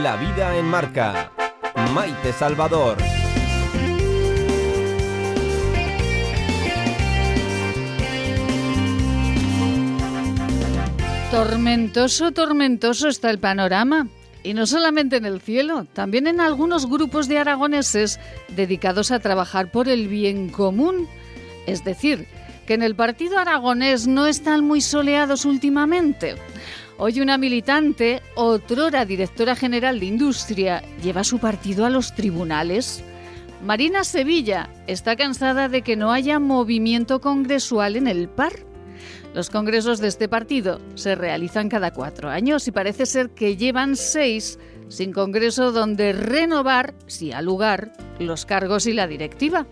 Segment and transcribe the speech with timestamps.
[0.00, 1.30] La vida en marca.
[1.92, 2.96] Maite Salvador.
[11.30, 14.08] Tormentoso, tormentoso está el panorama.
[14.42, 18.18] Y no solamente en el cielo, también en algunos grupos de aragoneses
[18.56, 21.06] dedicados a trabajar por el bien común.
[21.66, 22.26] Es decir,
[22.66, 26.36] que en el partido aragonés no están muy soleados últimamente.
[27.04, 33.02] Hoy una militante, otrora directora general de Industria, lleva su partido a los tribunales.
[33.60, 38.52] Marina Sevilla está cansada de que no haya movimiento congresual en el PAR.
[39.34, 43.96] Los congresos de este partido se realizan cada cuatro años y parece ser que llevan
[43.96, 49.66] seis sin congreso donde renovar, si ha lugar, los cargos y la directiva.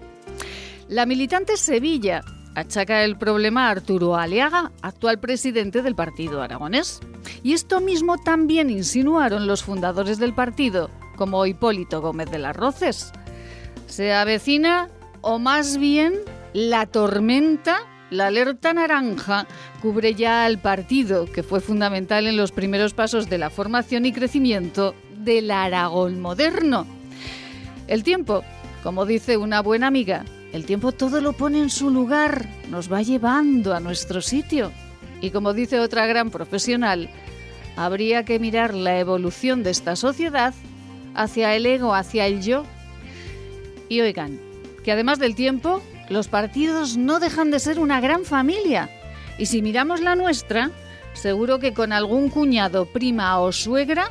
[0.88, 2.22] La militante Sevilla
[2.54, 7.00] achaca el problema a Arturo Aliaga, actual presidente del partido aragonés.
[7.42, 13.12] Y esto mismo también insinuaron los fundadores del partido, como Hipólito Gómez de las Roces.
[13.86, 14.88] Se avecina,
[15.20, 16.14] o más bien,
[16.52, 19.46] la tormenta la alerta naranja
[19.80, 24.12] cubre ya al partido, que fue fundamental en los primeros pasos de la formación y
[24.12, 26.86] crecimiento del Aragón moderno.
[27.86, 28.42] El tiempo,
[28.82, 33.02] como dice una buena amiga, el tiempo todo lo pone en su lugar, nos va
[33.02, 34.72] llevando a nuestro sitio.
[35.20, 37.08] Y como dice otra gran profesional,
[37.76, 40.54] habría que mirar la evolución de esta sociedad
[41.14, 42.64] hacia el ego, hacia el yo.
[43.88, 44.40] Y oigan,
[44.84, 48.90] que además del tiempo, los partidos no dejan de ser una gran familia.
[49.38, 50.70] Y si miramos la nuestra,
[51.12, 54.10] seguro que con algún cuñado, prima o suegra,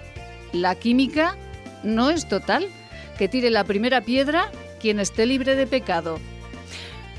[0.53, 1.35] la química
[1.83, 2.67] no es total.
[3.17, 4.49] Que tire la primera piedra
[4.79, 6.17] quien esté libre de pecado.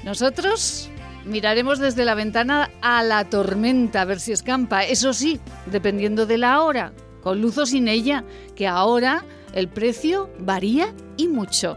[0.05, 0.91] Nosotros
[1.25, 4.85] miraremos desde la ventana a la tormenta a ver si escampa.
[4.85, 10.31] Eso sí, dependiendo de la hora, con luz o sin ella, que ahora el precio
[10.39, 11.77] varía y mucho.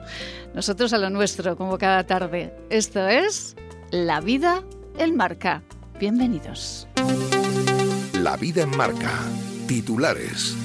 [0.53, 2.53] Nosotros a lo nuestro, como cada tarde.
[2.69, 3.55] Esto es
[3.91, 4.63] La Vida
[4.97, 5.63] en Marca.
[5.99, 6.87] Bienvenidos.
[8.21, 9.11] La Vida en Marca.
[9.67, 10.55] Titulares.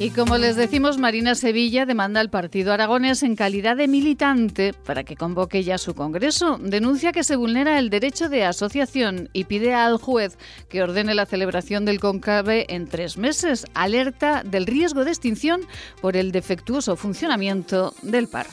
[0.00, 5.04] Y como les decimos, Marina Sevilla demanda al Partido Aragonés en calidad de militante para
[5.04, 6.56] que convoque ya su Congreso.
[6.56, 10.38] Denuncia que se vulnera el derecho de asociación y pide al juez
[10.70, 13.66] que ordene la celebración del conclave en tres meses.
[13.74, 15.60] Alerta del riesgo de extinción
[16.00, 18.46] por el defectuoso funcionamiento del PAR.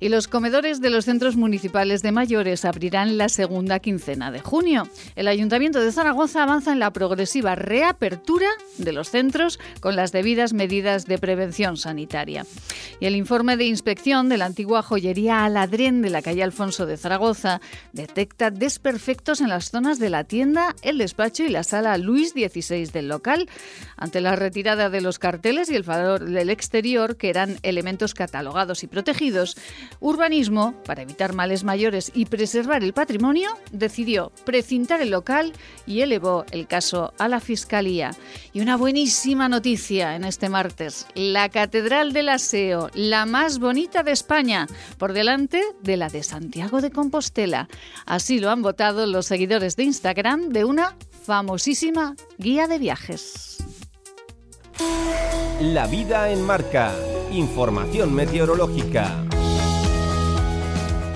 [0.00, 4.88] Y los comedores de los centros municipales de mayores abrirán la segunda quincena de junio.
[5.14, 8.48] El Ayuntamiento de Zaragoza avanza en la progresiva reapertura
[8.78, 12.46] de los centros con las debidas medidas de prevención sanitaria.
[13.00, 16.96] Y el informe de inspección de la antigua joyería Aladrén de la calle Alfonso de
[16.96, 17.60] Zaragoza
[17.92, 22.86] detecta desperfectos en las zonas de la tienda, el despacho y la sala Luis XVI
[22.86, 23.48] del local.
[23.96, 28.82] Ante la retirada de los carteles y el valor del exterior, que eran elementos catalogados
[28.82, 29.56] y protegidos,
[30.00, 35.52] Urbanismo, para evitar males mayores y preservar el patrimonio, decidió precintar el local
[35.86, 38.12] y elevó el caso a la Fiscalía.
[38.52, 40.69] Y una buenísima noticia en este martes
[41.14, 44.66] la Catedral del Aseo, la más bonita de España,
[44.98, 47.68] por delante de la de Santiago de Compostela.
[48.06, 53.58] Así lo han votado los seguidores de Instagram de una famosísima guía de viajes.
[55.60, 56.94] La vida en marca.
[57.30, 59.24] Información meteorológica.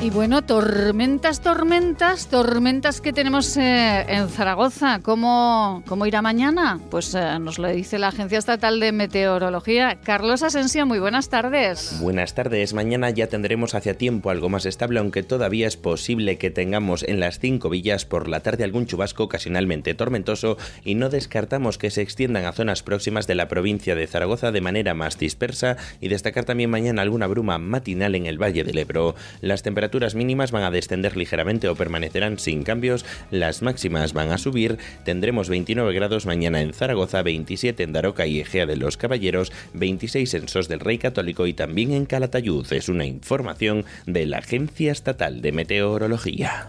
[0.05, 5.01] Y bueno, tormentas, tormentas, tormentas que tenemos eh, en Zaragoza.
[5.03, 6.79] ¿Cómo, ¿Cómo, irá mañana?
[6.91, 9.97] Pues eh, nos lo dice la Agencia Estatal de Meteorología.
[10.05, 12.01] Carlos Asensio, muy buenas tardes.
[12.03, 12.75] Buenas tardes.
[12.75, 17.19] Mañana ya tendremos hacia tiempo algo más estable, aunque todavía es posible que tengamos en
[17.19, 22.03] las cinco villas por la tarde algún chubasco ocasionalmente tormentoso y no descartamos que se
[22.03, 26.45] extiendan a zonas próximas de la provincia de Zaragoza de manera más dispersa y destacar
[26.45, 29.15] también mañana alguna bruma matinal en el Valle del Ebro.
[29.41, 34.33] Las temperaturas temperaturas mínimas van a descender ligeramente o permanecerán sin cambios, las máximas van
[34.33, 38.97] a subir, tendremos 29 grados mañana en Zaragoza, 27 en Daroca y Egea de los
[38.97, 42.73] Caballeros, 26 en Sos del Rey Católico y también en Calatayud.
[42.73, 46.67] Es una información de la Agencia Estatal de Meteorología.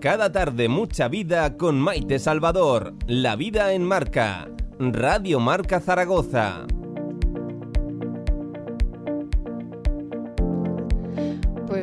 [0.00, 2.94] Cada tarde mucha vida con Maite Salvador.
[3.06, 4.48] La vida en marca.
[4.78, 6.66] Radio Marca Zaragoza.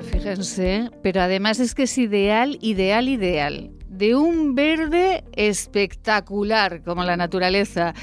[0.01, 3.71] Fíjense, pero además es que es ideal, ideal, ideal.
[3.87, 7.93] De un verde espectacular, como la naturaleza.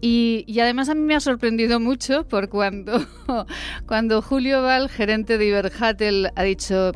[0.00, 3.00] Y, y, además a mí me ha sorprendido mucho por cuando,
[3.86, 6.92] cuando Julio Val, gerente de Iberhatel, ha dicho,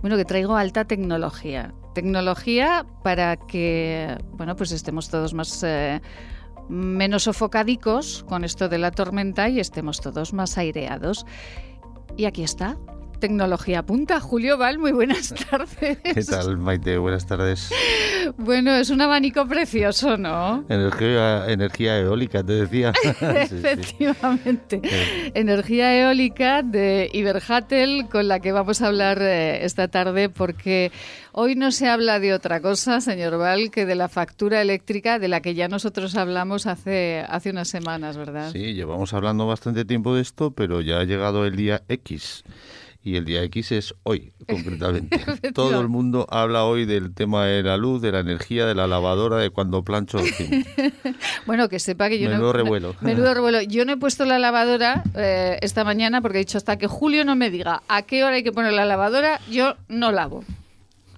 [0.00, 1.74] bueno, que traigo alta tecnología.
[1.94, 5.62] Tecnología para que, bueno, pues estemos todos más...
[5.62, 6.00] Eh,
[6.68, 11.26] menos sofocadicos con esto de la tormenta y estemos todos más aireados.
[12.16, 12.78] Y aquí está,
[13.20, 14.18] Tecnología Punta.
[14.18, 15.98] Julio Val, muy buenas tardes.
[16.02, 16.98] ¿Qué tal, Maite?
[16.98, 17.70] Buenas tardes.
[18.36, 20.64] Bueno, es un abanico precioso, ¿no?
[20.68, 22.92] Energía, energía eólica, te decía.
[23.20, 24.80] Efectivamente.
[25.34, 30.90] Energía eólica de Iberhatel, con la que vamos a hablar eh, esta tarde, porque
[31.32, 35.28] hoy no se habla de otra cosa, señor Val, que de la factura eléctrica de
[35.28, 38.50] la que ya nosotros hablamos hace, hace unas semanas, ¿verdad?
[38.52, 42.44] Sí, llevamos hablando bastante tiempo de esto, pero ya ha llegado el día X
[43.02, 45.20] y el día X es hoy, concretamente.
[45.52, 48.86] Todo el mundo habla hoy del tema de la luz, de la energía, de la
[48.86, 50.18] lavadora, de cuando plancho.
[51.46, 52.94] bueno, que sepa que yo menudo no, revuelo.
[53.00, 53.62] Menudo revuelo.
[53.62, 57.24] Yo no he puesto la lavadora eh, esta mañana porque he dicho hasta que Julio
[57.24, 60.44] no me diga a qué hora hay que poner la lavadora, yo no lavo.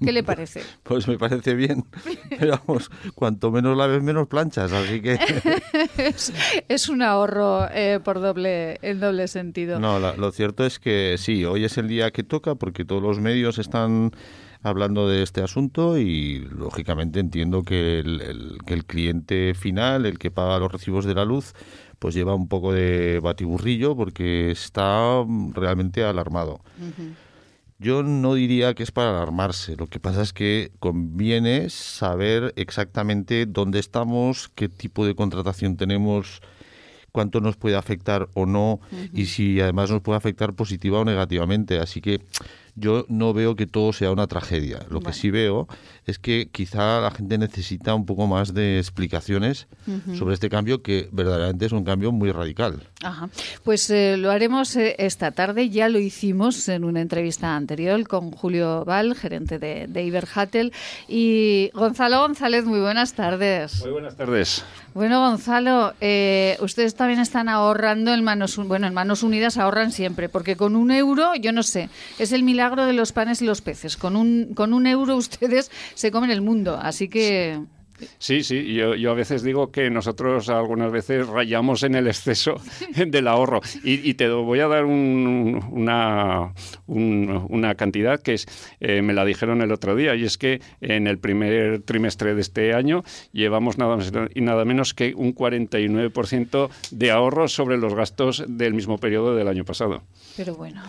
[0.04, 0.62] ¿Qué le parece?
[0.82, 1.84] Pues me parece bien.
[2.38, 5.18] Pero vamos, cuanto menos laves, menos planchas, así que...
[6.68, 9.78] es, un ahorro eh, por doble, en doble sentido.
[9.78, 13.20] No, lo cierto es que sí, hoy es el día que toca porque todos los
[13.20, 14.12] medios están
[14.62, 20.30] hablando de este asunto y lógicamente entiendo que el, que el cliente final, el que
[20.30, 21.54] paga los recibos de la luz,
[21.98, 26.60] pues lleva un poco de batiburrillo porque está realmente alarmado.
[27.82, 29.74] Yo no diría que es para alarmarse.
[29.76, 36.42] Lo que pasa es que conviene saber exactamente dónde estamos, qué tipo de contratación tenemos,
[37.10, 38.80] cuánto nos puede afectar o no,
[39.12, 41.80] y si además nos puede afectar positiva o negativamente.
[41.80, 42.20] Así que
[42.76, 44.86] yo no veo que todo sea una tragedia.
[44.88, 45.66] Lo que sí veo
[46.06, 49.68] es que quizá la gente necesita un poco más de explicaciones
[50.16, 52.82] sobre este cambio que verdaderamente es un cambio muy radical.
[53.02, 53.28] Ajá.
[53.64, 55.70] Pues eh, lo haremos eh, esta tarde.
[55.70, 60.72] Ya lo hicimos en una entrevista anterior con Julio Val, gerente de, de Iberhatel,
[61.08, 62.64] y Gonzalo González.
[62.64, 63.80] Muy buenas tardes.
[63.80, 64.64] Muy buenas tardes.
[64.94, 70.28] Bueno, Gonzalo, eh, ustedes también están ahorrando en manos, bueno, en manos unidas ahorran siempre,
[70.28, 71.88] porque con un euro, yo no sé,
[72.18, 73.96] es el milagro de los panes y los peces.
[73.96, 77.60] Con un, con un euro ustedes se comen el mundo, así que...
[78.18, 82.60] Sí, sí, yo, yo, a veces digo que nosotros algunas veces rayamos en el exceso
[82.96, 83.60] del ahorro.
[83.82, 86.52] Y, te voy a dar una,
[86.86, 88.46] una cantidad que es,
[88.80, 92.40] eh, me la dijeron el otro día, y es que en el primer trimestre de
[92.40, 97.94] este año llevamos nada más y nada menos que un 49% de ahorro sobre los
[97.94, 100.02] gastos del mismo periodo del año pasado.
[100.36, 100.82] Pero bueno,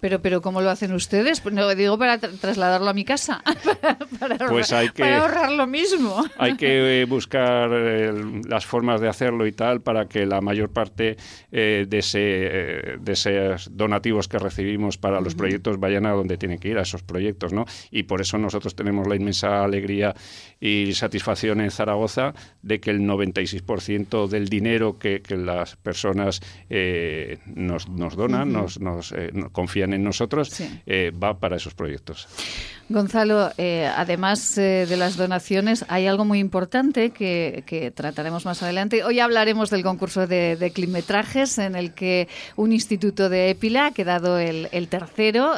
[0.00, 1.40] pero, pero ¿cómo lo hacen ustedes?
[1.40, 3.42] Pues no digo para trasladarlo a mi casa,
[4.18, 6.24] para, pues hay que, ahorrar lo mismo.
[6.38, 8.12] Hay que eh, buscar eh,
[8.48, 11.16] las formas de hacerlo y tal para que la mayor parte
[11.52, 16.58] eh, de, ese, de esos donativos que recibimos para los proyectos vayan a donde tienen
[16.58, 17.64] que ir, a esos proyectos, ¿no?
[17.90, 20.14] Y por eso nosotros tenemos la inmensa alegría
[20.60, 26.40] y satisfacción en Zaragoza de que el 96% del dinero que, las personas
[27.46, 29.12] nos, nos donan, nos, nos
[29.52, 32.28] confían en nosotros, eh, va para esos proyectos.
[32.88, 39.04] Gonzalo, eh, además eh, de las donaciones, hay algo muy importante que, trataremos más adelante.
[39.04, 43.90] Hoy hablaremos del concurso de, de, climetrajes en el que un instituto de Épila ha
[43.90, 45.54] quedado el, tercero.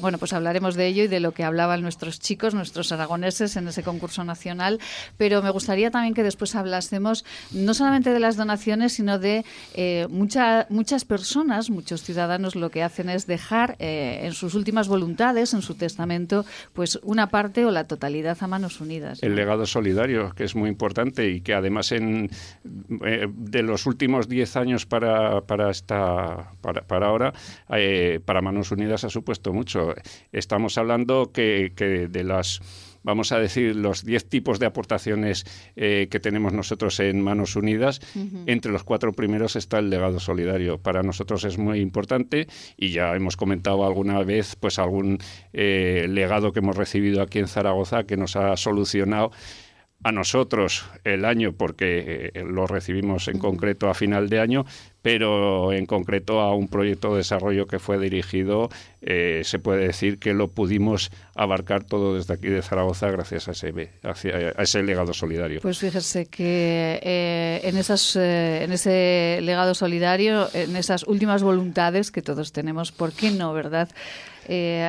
[0.00, 3.68] bueno, pues hablaremos de ello y de lo que hablaban nuestros chicos, nuestros aragoneses en
[3.68, 4.78] ese concurso nacional.
[5.16, 9.44] Pero me gustaría también que después hablásemos no solamente de las donaciones, sino de
[10.10, 15.62] muchas personas, muchos ciudadanos, lo que hacen es dejar eh, en sus últimas voluntades, en
[15.62, 19.22] su testamento, pues una parte o la totalidad a manos unidas.
[19.22, 22.30] El legado solidario, que es muy importante y que además en,
[23.04, 27.32] eh, de los últimos 10 años para, para, esta, para, para ahora,
[27.70, 29.94] eh, para Manos Unidas ha supuesto mucho.
[30.32, 32.60] Estamos hablando que, que de las
[33.02, 35.46] vamos a decir, los 10 tipos de aportaciones
[35.76, 38.00] eh, que tenemos nosotros en Manos Unidas,
[38.46, 40.78] entre los cuatro primeros está el legado solidario.
[40.78, 45.18] Para nosotros es muy importante y ya hemos comentado alguna vez pues algún
[45.54, 49.30] eh, legado que hemos recibido aquí en Zaragoza que nos ha solucionado
[50.04, 54.64] a nosotros el año porque eh, lo recibimos en concreto a final de año,
[55.02, 58.68] pero en concreto a un proyecto de desarrollo que fue dirigido,
[59.02, 63.52] eh, se puede decir que lo pudimos abarcar todo desde aquí de Zaragoza gracias a
[63.52, 65.60] ese, a ese legado solidario.
[65.60, 72.22] Pues fíjese que eh, en, esas, en ese legado solidario, en esas últimas voluntades que
[72.22, 73.88] todos tenemos, ¿por qué no, verdad?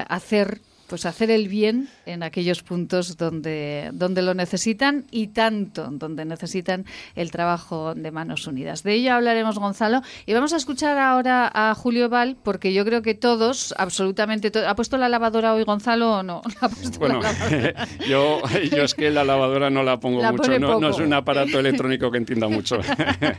[0.07, 6.25] hacer pues hacer el bien en aquellos puntos donde, donde lo necesitan y tanto donde
[6.25, 8.83] necesitan el trabajo de manos unidas.
[8.83, 10.01] De ello hablaremos, Gonzalo.
[10.25, 14.67] Y vamos a escuchar ahora a Julio Val, porque yo creo que todos, absolutamente todos.
[14.67, 16.41] ¿Ha puesto la lavadora hoy, Gonzalo, o no?
[16.99, 17.21] bueno,
[18.09, 18.41] yo,
[18.71, 22.09] yo es que la lavadora no la pongo mucho, no, no, es un aparato electrónico
[22.09, 22.79] que entienda mucho.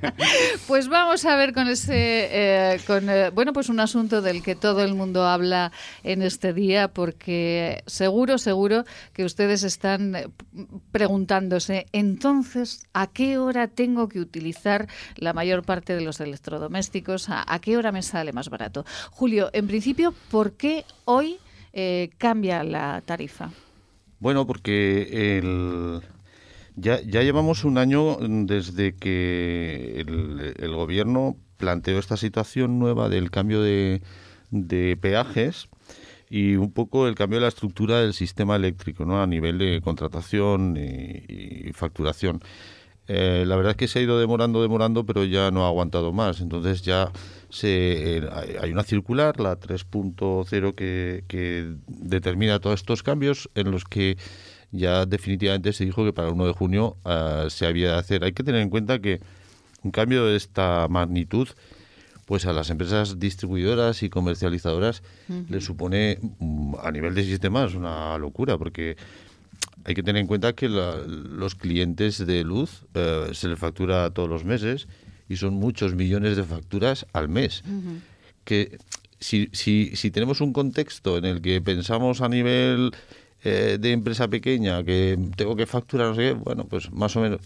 [0.68, 4.54] pues vamos a ver con ese, eh, con, eh, bueno, pues un asunto del que
[4.54, 5.72] todo el mundo habla
[6.04, 7.39] en este día, porque
[7.86, 10.28] seguro, seguro que ustedes están eh,
[10.92, 17.28] preguntándose, entonces, ¿a qué hora tengo que utilizar la mayor parte de los electrodomésticos?
[17.28, 18.84] ¿A, qué hora me sale más barato?
[19.10, 21.38] Julio, en principio, ¿por qué hoy
[21.72, 23.50] eh, cambia la tarifa?
[24.18, 26.00] Bueno, porque el...
[26.76, 33.60] Ya, ya, llevamos un año desde que el, gobierno planteó esta situación nueva del cambio
[33.60, 34.00] de
[35.00, 35.68] peajes
[36.30, 39.20] y un poco el cambio de la estructura del sistema eléctrico ¿no?
[39.20, 42.40] a nivel de contratación y, facturación.
[43.08, 46.12] Eh, la verdad es que se ha ido demorando, demorando, pero ya no ha aguantado
[46.12, 46.40] más.
[46.40, 47.10] Entonces ya
[47.48, 48.28] se, eh,
[48.60, 54.16] hay una circular, la 3.0, que, que determina todos estos cambios en los que
[54.70, 58.22] ya definitivamente se dijo que para el 1 de junio uh, se había de hacer.
[58.22, 59.20] Hay que tener en cuenta que
[59.82, 61.48] un cambio de esta magnitud
[62.30, 65.02] pues a las empresas distribuidoras y comercializadoras
[65.48, 68.96] les supone mm, a nivel de sistemas una locura, porque
[69.84, 74.28] hay que tener en cuenta que los clientes de luz eh, se les factura todos
[74.28, 74.86] los meses
[75.28, 77.64] y son muchos millones de facturas al mes.
[78.44, 78.78] Que
[79.18, 82.92] si, si, si tenemos un contexto en el que pensamos a nivel
[83.42, 87.22] eh, de empresa pequeña que tengo que facturar, no sé qué, bueno, pues más o
[87.22, 87.40] menos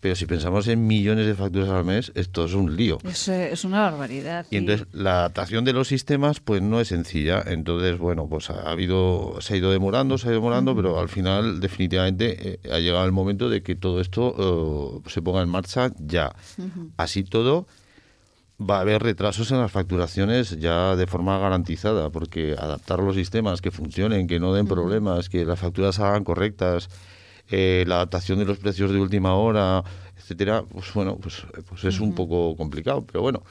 [0.00, 2.98] pero si pensamos en millones de facturas al mes, esto es un lío.
[3.04, 4.46] Es, es una barbaridad.
[4.50, 7.42] Y, entonces la adaptación de los sistemas pues no es sencilla.
[7.46, 11.10] Entonces, bueno, pues ha habido, se ha ido demorando, se ha ido demorando, pero al
[11.10, 15.50] final definitivamente eh, ha llegado el momento de que todo esto eh, se ponga en
[15.50, 16.34] marcha ya.
[16.96, 17.66] Así todo
[18.60, 23.62] va a haber retrasos en las facturaciones ya de forma garantizada, porque adaptar los sistemas
[23.62, 26.88] que funcionen, que no den problemas, que las facturas hagan correctas,
[27.50, 29.82] eh, la adaptación de los precios de última hora,
[30.16, 33.42] etcétera, pues bueno, pues, pues es un poco complicado, pero bueno,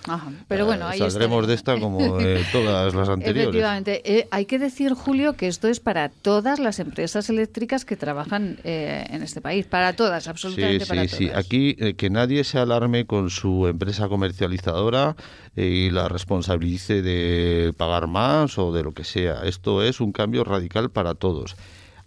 [0.47, 3.49] pero bueno ahí saldremos de esta como de todas las anteriores.
[3.49, 7.97] Efectivamente, eh, hay que decir, Julio, que esto es para todas las empresas eléctricas que
[7.97, 12.45] trabajan eh, en este país, para todas, absolutamente sí, para sí, Sí, aquí que nadie
[12.45, 15.17] se alarme con su empresa comercializadora
[15.57, 19.41] y la responsabilice de pagar más o de lo que sea.
[19.43, 21.57] Esto es un cambio radical para todos.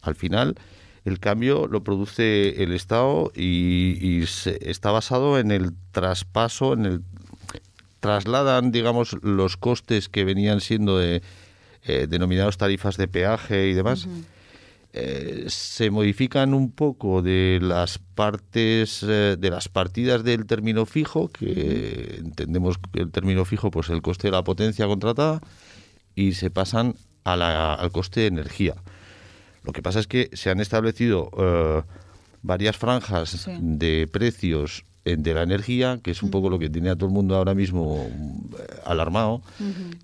[0.00, 0.56] Al final
[1.04, 7.02] el cambio lo produce el Estado y, está basado en el traspaso, en el
[8.00, 11.22] trasladan, digamos, los costes que venían siendo de,
[11.84, 14.08] eh, denominados tarifas de peaje y demás.
[14.92, 21.28] Eh, se modifican un poco de las partes eh, de las partidas del término fijo
[21.28, 25.40] que entendemos que el término fijo pues el coste de la potencia contratada
[26.14, 26.94] y se pasan
[27.24, 28.74] al coste de energía
[29.64, 31.82] lo que pasa es que se han establecido eh,
[32.42, 36.94] varias franjas de precios de la energía, que es un poco lo que tiene a
[36.94, 39.42] todo el mundo ahora mismo eh, alarmado,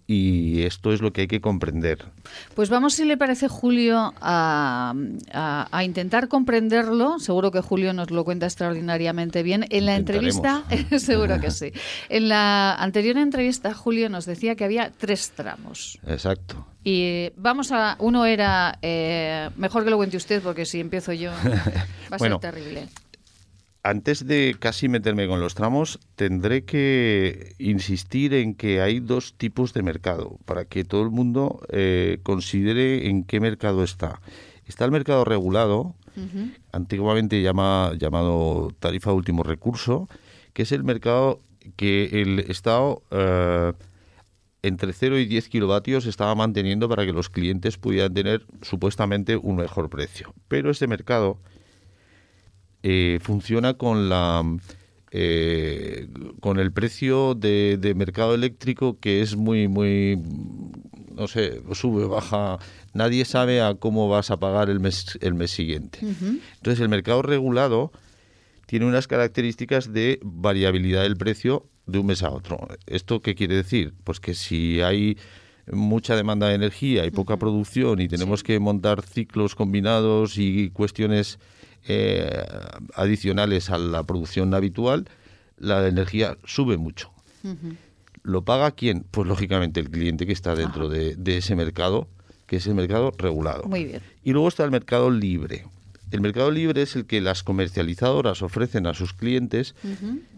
[0.06, 2.04] y esto es lo que hay que comprender.
[2.54, 4.94] Pues vamos, si le parece, Julio, a,
[5.84, 7.20] intentar comprenderlo.
[7.20, 9.66] Seguro que Julio nos lo cuenta extraordinariamente bien.
[9.70, 10.64] En la entrevista,
[10.98, 11.72] seguro que sí.
[12.08, 15.98] En la anterior entrevista, Julio nos decía que había tres tramos.
[16.06, 16.66] Exacto.
[16.82, 17.96] Y vamos a.
[18.00, 18.78] Uno era.
[18.82, 21.30] Eh, mejor que lo cuente usted, porque si empiezo yo,
[22.12, 22.88] va a ser terrible
[23.82, 29.72] antes de casi meterme con los tramos, tendré que insistir en que hay dos tipos
[29.72, 34.20] de mercado para que todo el mundo eh, considere en qué mercado está.
[34.66, 35.94] Está el mercado regulado,
[36.72, 40.08] antiguamente llama, llamado tarifa último recurso,
[40.52, 41.40] que es el mercado
[41.76, 43.72] que el Estado eh,
[44.62, 49.56] entre 0 y 10 kilovatios estaba manteniendo para que los clientes pudieran tener supuestamente un
[49.56, 50.34] mejor precio.
[50.48, 51.38] Pero este mercado
[52.82, 54.44] eh, funciona con la
[55.10, 56.06] eh,
[56.40, 60.20] con el precio de, mercado eléctrico que es muy muy
[61.14, 62.58] no sé sube baja.
[62.92, 66.00] Nadie sabe a cómo vas a pagar el mes el mes siguiente.
[66.00, 67.90] Entonces el mercado regulado
[68.66, 72.68] tiene unas características de variabilidad del precio de un mes a otro.
[72.86, 75.16] Esto qué quiere decir pues que si hay
[75.72, 81.38] mucha demanda de energía y poca producción y tenemos que montar ciclos combinados y cuestiones
[81.88, 82.44] eh,
[82.94, 85.08] adicionales a la producción habitual,
[85.56, 87.10] la energía sube mucho.
[88.22, 89.06] ¿Lo paga quién?
[89.10, 92.08] Pues lógicamente el cliente que está dentro de, ese mercado
[92.46, 93.64] que es el mercado regulado.
[93.64, 94.02] Muy bien.
[94.22, 95.66] Y luego está el mercado libre.
[96.10, 99.74] El mercado libre es el que las comercializadoras ofrecen a sus clientes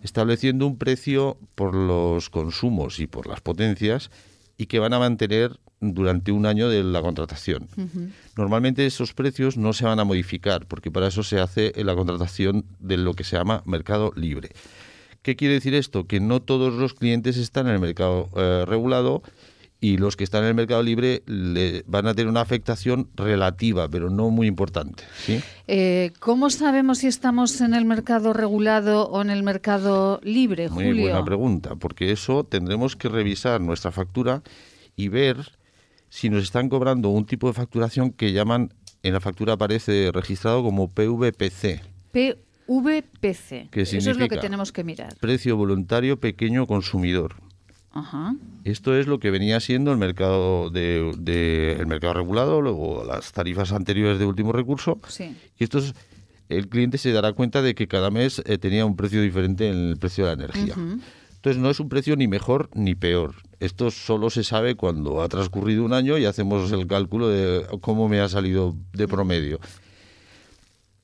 [0.02, 4.11] estableciendo un precio por los consumos y por las potencias
[4.57, 7.69] y que van a mantener durante un año de la contratación.
[8.37, 12.65] Normalmente esos precios no se van a modificar porque para eso se hace la contratación
[12.79, 14.51] de lo que se llama mercado libre.
[15.23, 16.05] ¿Qué quiere decir esto?
[16.05, 19.23] Que no todos los clientes están en el mercado eh, regulado
[19.81, 23.89] y los que están en el mercado libre le van a tener una afectación relativa,
[23.89, 25.05] pero no muy importante.
[25.25, 25.41] ¿sí?
[25.67, 30.93] Eh, ¿Cómo sabemos si estamos en el mercado regulado o en el mercado libre, Julio?
[30.93, 34.43] Muy buena pregunta, porque eso tendremos que revisar nuestra factura
[34.97, 35.60] y ver
[36.11, 40.62] si nos están cobrando un tipo de facturación que llaman, en la factura aparece registrado
[40.62, 41.81] como PVPC.
[42.12, 43.71] PVPC.
[43.73, 45.17] Eso es lo que tenemos que mirar.
[45.19, 47.37] Precio voluntario pequeño consumidor.
[48.64, 53.73] Esto es lo que venía siendo el mercado de, el mercado regulado, luego las tarifas
[53.73, 55.00] anteriores de último recurso.
[55.59, 55.95] Y esto es,
[56.49, 59.90] el cliente se dará cuenta de que cada mes eh, tenía un precio diferente en
[59.90, 60.75] el precio de la energía.
[61.37, 63.35] Entonces no es un precio ni mejor ni peor.
[63.61, 68.09] Esto solo se sabe cuando ha transcurrido un año y hacemos el cálculo de cómo
[68.09, 69.61] me ha salido de promedio.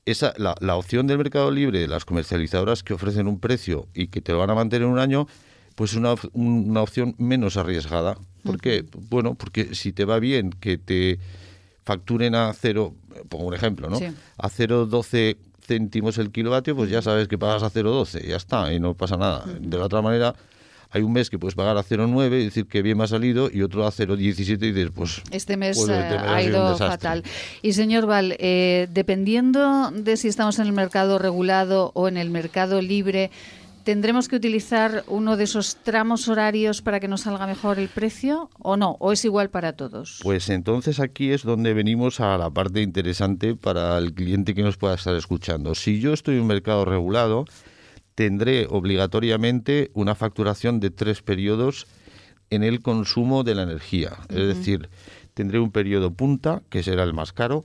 [0.05, 4.07] Esa, la, la opción del mercado libre de las comercializadoras que ofrecen un precio y
[4.07, 5.27] que te lo van a mantener un año
[5.75, 8.17] pues una, una opción menos arriesgada.
[8.43, 8.83] ¿Por qué?
[9.09, 11.19] Bueno, porque si te va bien que te
[11.83, 12.95] facturen a cero,
[13.29, 13.97] pongo un ejemplo, ¿no?
[14.37, 18.79] A 0,12 céntimos el kilovatio, pues ya sabes que pagas a 0,12, ya está, y
[18.79, 19.45] no pasa nada.
[19.45, 20.33] De la otra manera,
[20.97, 23.49] hay un mes que puedes pagar a 0,9 y decir que bien me ha salido
[23.51, 25.21] y otro a 0,17 y dices, pues...
[25.31, 27.23] Este mes, pues, este ha, ido fatal.
[27.61, 32.29] Y señor Val, eh, dependiendo de si estamos en el mercado regulado o en el
[32.29, 33.31] mercado libre,
[33.87, 38.49] ¿Tendremos que utilizar uno de esos tramos horarios para que nos salga mejor el precio
[38.59, 38.97] o no?
[38.99, 40.19] ¿O es igual para todos?
[40.23, 44.75] Pues entonces aquí es donde venimos a la parte interesante para el cliente que nos
[44.75, 45.73] pueda estar escuchando.
[45.73, 47.45] Si yo estoy en un mercado regulado,
[48.17, 51.85] tendré obligatoriamente una facturación de tres periodos
[52.49, 54.17] en el consumo de la energía.
[54.29, 54.89] Es decir,
[55.35, 57.63] tendré un periodo punta, que será el más caro,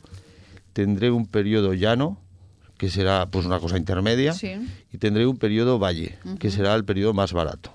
[0.75, 2.18] tendré un periodo llano,
[2.76, 4.35] que será pues una cosa intermedia,
[4.92, 7.72] y tendré un periodo valle, que será el periodo más barato.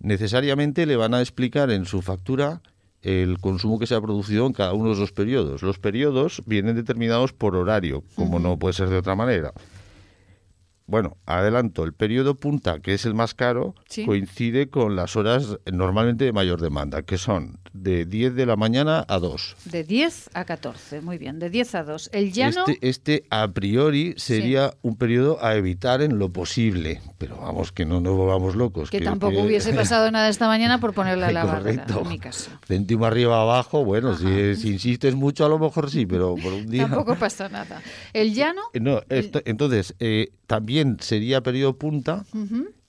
[0.00, 2.62] Necesariamente le van a explicar en su factura
[3.02, 5.62] el consumo que se ha producido en cada uno de esos periodos.
[5.62, 9.52] Los periodos vienen determinados por horario, como no puede ser de otra manera.
[10.86, 16.24] Bueno, adelanto, el periodo punta, que es el más caro, coincide con las horas normalmente
[16.24, 19.56] de mayor demanda, que son de 10 de la mañana a 2.
[19.66, 22.10] De 10 a 14, muy bien, de 10 a 2.
[22.12, 22.64] El llano...
[22.66, 27.84] Este, este a priori sería un periodo a evitar en lo posible, pero vamos, que
[27.86, 28.90] no nos volvamos locos.
[28.90, 32.50] Que, tampoco hubiese pasado nada esta mañana por ponerle la lavadora, en mi caso.
[32.66, 36.66] Céntimo arriba abajo, bueno, si, si, insistes mucho a lo mejor sí, pero por un
[36.68, 36.88] día...
[36.88, 37.80] Tampoco pasa nada.
[38.12, 38.62] ¿El llano?
[38.74, 42.24] No, entonces, eh, también sería periodo punta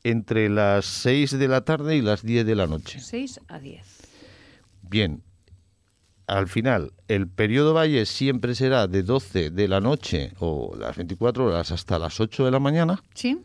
[0.03, 2.99] entre las 6 de la tarde y las 10 de la noche.
[2.99, 3.81] 6 a 10.
[4.81, 5.23] Bien,
[6.27, 11.45] al final, el periodo valle siempre será de 12 de la noche o las 24
[11.45, 13.03] horas hasta las 8 de la mañana.
[13.13, 13.39] Sí.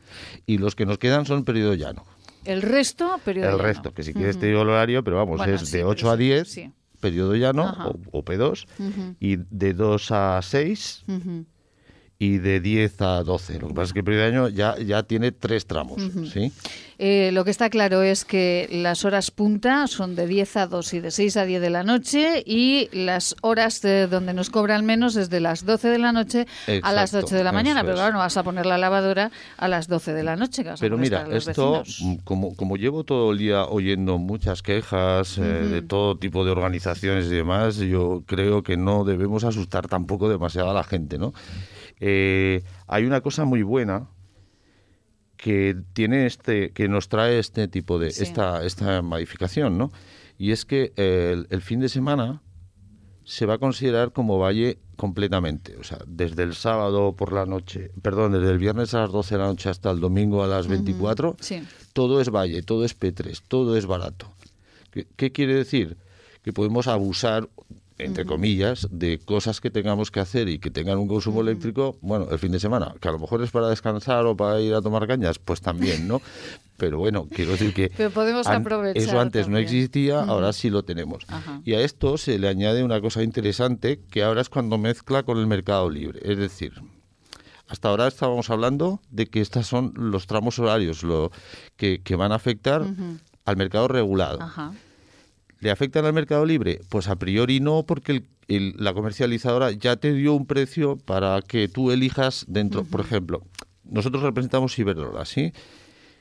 [0.46, 2.04] Y los que nos quedan son periodo llano.
[2.44, 5.70] El resto, periodo El resto, que si quieres te digo el horario, pero vamos, es
[5.70, 6.60] de 8 a 10,
[7.00, 8.66] periodo llano o, P2,
[9.20, 11.04] y de 2 a 6
[12.20, 13.60] y de 10 a 12.
[13.60, 16.02] Lo que pasa es que el de año ya, ya tiene tres tramos.
[16.32, 16.52] ¿sí?
[16.98, 20.94] Eh, lo que está claro es que las horas punta son de 10 a 2
[20.94, 24.84] y de 6 a 10 de la noche y las horas de donde nos cobran
[24.84, 26.48] menos es de las 12 de la noche
[26.82, 27.82] a las 8 de la mañana.
[27.84, 30.64] Pero claro, no vas a poner la lavadora a las 12 de la noche.
[30.80, 35.82] pero mira, esto, mm, como, como llevo todo el día oyendo muchas quejas eh, de
[35.82, 40.74] todo tipo de organizaciones y demás, yo creo que no debemos asustar tampoco demasiado a
[40.74, 41.32] la gente, ¿no?
[42.00, 44.08] Eh, hay una cosa muy buena
[45.36, 49.92] que tiene este, que nos trae este tipo de esta esta modificación, ¿no?
[50.36, 52.42] Y es que el, fin de semana
[53.24, 57.90] se va a considerar como valle completamente, o sea, desde el sábado por la noche,
[58.02, 60.66] perdón, desde el viernes a las 12 de la noche hasta el domingo a las
[60.66, 61.36] 24,
[61.92, 64.32] todo es valle, todo es P3, todo es barato.
[65.16, 65.96] ¿Qué quiere decir?
[66.42, 67.48] Que podemos abusar
[67.98, 72.28] entre comillas, de cosas que tengamos que hacer y que tengan un consumo eléctrico, bueno,
[72.30, 74.80] el fin de semana, que a lo mejor es para descansar o para ir a
[74.80, 76.22] tomar cañas, pues también, ¿no?
[76.76, 81.26] Pero bueno, quiero decir que podemos aprovechar eso antes no existía, ahora sí lo tenemos.
[81.64, 85.38] Y a esto se le añade una cosa interesante que ahora es cuando mezcla con
[85.38, 86.74] el mercado libre, es decir,
[87.66, 91.32] hasta ahora estábamos hablando de que estos son los tramos horarios lo
[91.76, 92.86] que, que van a afectar
[93.44, 94.38] al mercado regulado.
[95.60, 96.80] ¿Le afectan al mercado libre?
[96.88, 101.90] Pues a priori no, porque la comercializadora ya te dio un precio para que tú
[101.90, 102.84] elijas dentro.
[102.84, 103.42] Por ejemplo,
[103.84, 105.52] nosotros representamos Iberdrola, ¿sí?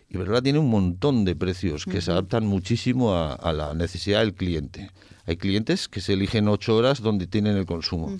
[0.09, 4.89] Iberdrola tiene un montón de precios que se adaptan muchísimo a, la necesidad del cliente.
[5.25, 8.17] Hay clientes que se eligen ocho horas donde tienen el consumo.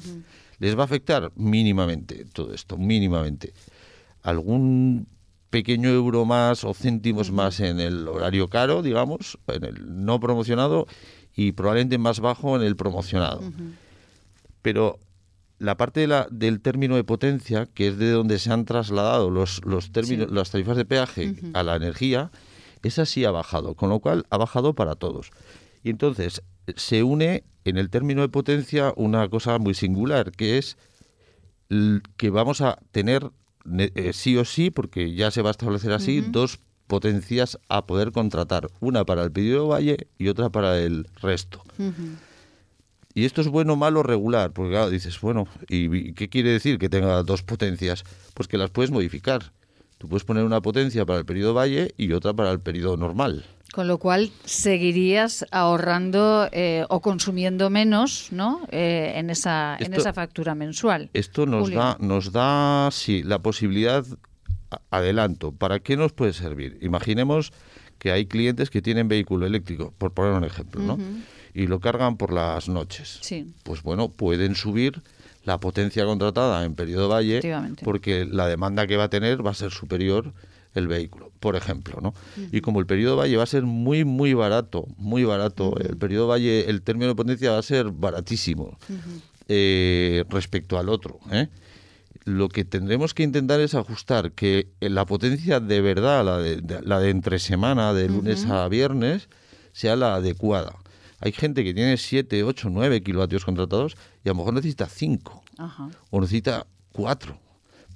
[0.60, 1.32] ¿Les va a afectar?
[1.36, 3.54] Mínimamente todo esto, mínimamente.
[4.22, 5.08] Algún
[5.50, 10.88] pequeño euro más o céntimos más en el horario caro, digamos, en el no promocionado
[11.36, 13.42] y probablemente más bajo en el promocionado.
[14.62, 15.00] Pero
[15.60, 19.30] la parte de la, del término de potencia, que es de donde se han trasladado
[19.30, 22.32] los, los términos, las tarifas de peaje a la energía,
[22.84, 25.32] esa sí ha bajado, con lo cual ha bajado para todos.
[25.84, 26.42] Y entonces
[26.76, 30.78] se une en el término de potencia una cosa muy singular, que es
[32.18, 33.30] que vamos a tener
[33.78, 38.12] eh, sí o sí, porque ya se va a establecer así, dos potencias a poder
[38.12, 41.62] contratar, una para el pedido valle y otra para el resto.
[43.14, 46.88] Y esto es bueno, malo, regular, porque claro, dices, bueno, ¿y qué quiere decir que
[46.88, 48.04] tenga dos potencias?
[48.34, 49.52] Pues que las puedes modificar.
[49.98, 53.46] Tú puedes poner una potencia para el periodo valle y otra para el periodo normal.
[53.74, 58.62] Con lo cual seguirías ahorrando eh, o consumiendo menos, ¿no?
[58.72, 61.10] Eh, en esa en esa factura mensual.
[61.14, 64.06] Esto nos da nos da sí la posibilidad
[64.90, 65.52] adelanto.
[65.52, 66.78] ¿Para qué nos puede servir?
[66.82, 67.52] Imaginemos
[68.00, 70.98] que hay clientes que tienen vehículo eléctrico, por poner un ejemplo, ¿no?
[71.54, 73.20] Y lo cargan por las noches.
[73.22, 73.54] Sí.
[73.64, 75.02] Pues bueno, pueden subir
[75.44, 77.42] la potencia contratada en periodo valle
[77.84, 80.34] porque la demanda que va a tener va a ser superior
[80.78, 82.14] el vehículo, por ejemplo, ¿no?
[82.52, 86.28] Y como el periodo valle va a ser muy, muy barato, muy barato, el periodo
[86.28, 88.78] valle, el término de potencia va a ser baratísimo
[89.48, 91.48] eh, respecto al otro, ¿eh?
[92.24, 97.00] Lo que tendremos que intentar es ajustar que la potencia de verdad, la de, la
[97.00, 99.30] de entre semana, de lunes a viernes,
[99.72, 100.76] sea la adecuada.
[101.22, 105.44] Hay gente que tiene 7, 8, 9 kilovatios contratados y a lo mejor necesita 5
[106.10, 107.47] o necesita 4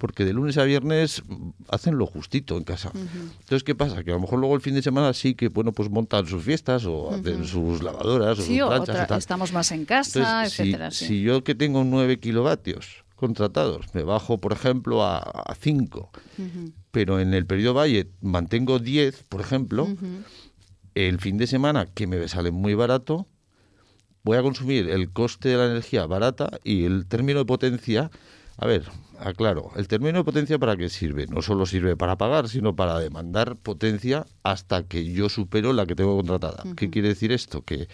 [0.02, 1.22] porque de lunes a viernes
[1.70, 2.92] hacen lo justito en casa.
[2.96, 4.04] Entonces, ¿qué pasa?
[4.04, 6.44] Que a lo mejor luego el fin de semana sí que, bueno, pues montan sus
[6.44, 10.90] fiestas o hacen sus lavadoras o sus planchas y estamos más en casa, etcétera.
[10.90, 16.10] Si, yo que tengo 9 kilovatios contratados, me bajo, por ejemplo, a 5,
[16.90, 19.88] pero en el periodo Valle mantengo 10, por ejemplo,
[20.96, 23.28] el fin de semana, que me sale muy barato,
[24.24, 28.10] voy a consumir el coste de la energía barata y el término de potencia,
[28.62, 28.84] a ver,
[29.20, 31.26] aclaro, el término de potencia para qué sirve?
[31.26, 35.96] No solo sirve para pagar, sino para demandar potencia hasta que yo supero la que
[35.96, 36.64] tengo contratada.
[36.78, 37.64] ¿Qué quiere decir esto?
[37.64, 37.88] Que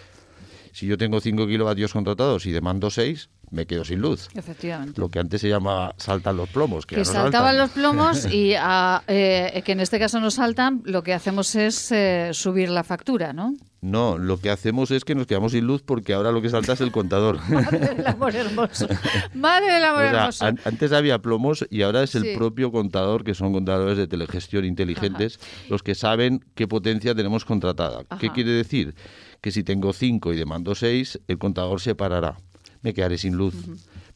[0.72, 4.28] si yo tengo 5 kilovatios contratados y demando 6, me quedo sin luz.
[4.34, 5.00] Efectivamente.
[5.00, 6.84] Lo que antes se llama saltan los plomos.
[6.84, 11.54] Que, saltaban los plomos y eh, que en este caso no saltan, lo que hacemos
[11.54, 13.54] es eh, subir la factura, ¿no?
[13.80, 16.72] No, lo que hacemos es que nos quedamos sin luz porque ahora lo que salta
[16.72, 17.38] es el contador.
[17.48, 18.88] Madre del amor hermoso.
[19.34, 20.44] Madre del amor hermoso.
[20.44, 25.38] antes había plomos y ahora es el propio contador, que son contadores de telegestión inteligentes,
[25.68, 28.04] los que saben qué potencia tenemos contratada.
[28.18, 28.96] ¿Qué quiere decir?
[29.40, 32.36] Que si tengo 5 y demando 6, el contador se parará.
[32.82, 33.54] Me quedaré sin luz.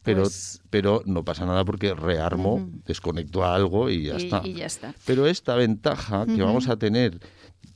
[0.03, 4.41] Pero, pues pero no pasa nada porque rearmo, desconecto a algo y ya, está.
[4.43, 4.93] y ya está.
[5.05, 7.21] Pero esta ventaja que vamos a tener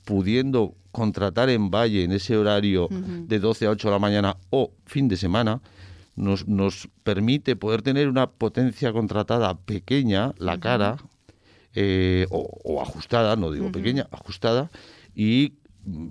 [0.04, 4.72] pudiendo contratar en Valle en ese horario de 12 a 8 de la mañana o
[4.84, 5.60] fin de semana,
[6.16, 10.96] nos, nos permite poder tener una potencia contratada pequeña, la cara,
[11.74, 14.70] eh, o, ajustada, no digo pequeña, ajustada,
[15.14, 15.54] y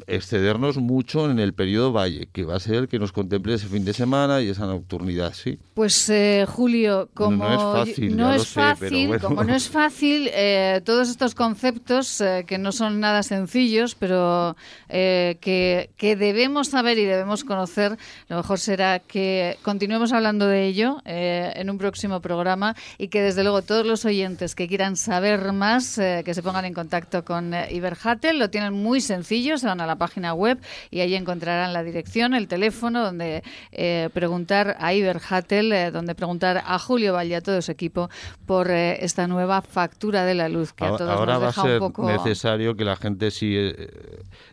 [0.07, 3.67] excedernos mucho en el periodo valle, que va a ser el que nos contemple ese
[3.67, 5.59] fin de semana y esa nocturnidad, ¿sí?
[5.73, 10.81] Pues eh, Julio, como no, es fácil, no es fácil como no es fácil, eh,
[10.85, 14.55] todos estos conceptos eh, que no son nada sencillos, pero
[14.87, 17.97] que, que, debemos saber y debemos conocer,
[18.29, 23.43] lo mejor será que continuemos hablando de ello en un próximo programa y que desde
[23.43, 28.39] luego todos los oyentes que quieran saber más, que se pongan en contacto con Iberhatel,
[28.39, 30.60] lo tienen muy sencillo, van a la página web
[30.91, 36.15] y ahí encontrarán la dirección, el teléfono donde eh, preguntar a Iber Hattel, eh, donde
[36.15, 38.10] preguntar a Julio Valle y a todo su equipo
[38.45, 41.67] por eh, esta nueva factura de la luz que a todos Ahora nos deja va
[41.67, 42.12] a ser un poco...
[42.12, 43.58] necesario que la gente sí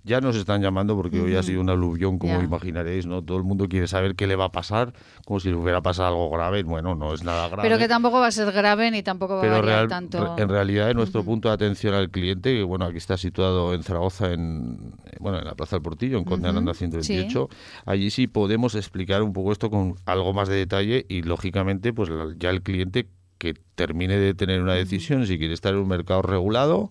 [0.02, 3.22] ya nos están llamando porque hoy ha sido un aluvión como imaginaréis, ¿no?
[3.22, 4.92] Todo el mundo quiere saber qué le va a pasar,
[5.24, 6.62] como si le hubiera pasado algo grave.
[6.62, 7.62] Bueno, no es nada grave.
[7.62, 10.36] Pero que tampoco va a ser grave ni tampoco va a variar tanto.
[10.38, 13.82] En realidad, en nuestro punto de atención al cliente, que bueno, aquí está situado en
[13.82, 17.48] Zaragoza, en, bueno, en la Plaza del Portillo, en Conde uh 128.
[17.86, 22.10] Allí sí podemos explicar un poco esto con algo más de detalle y, lógicamente, pues
[22.38, 26.22] ya el cliente que termine de tener una decisión, si quiere estar en un mercado
[26.22, 26.90] regulado,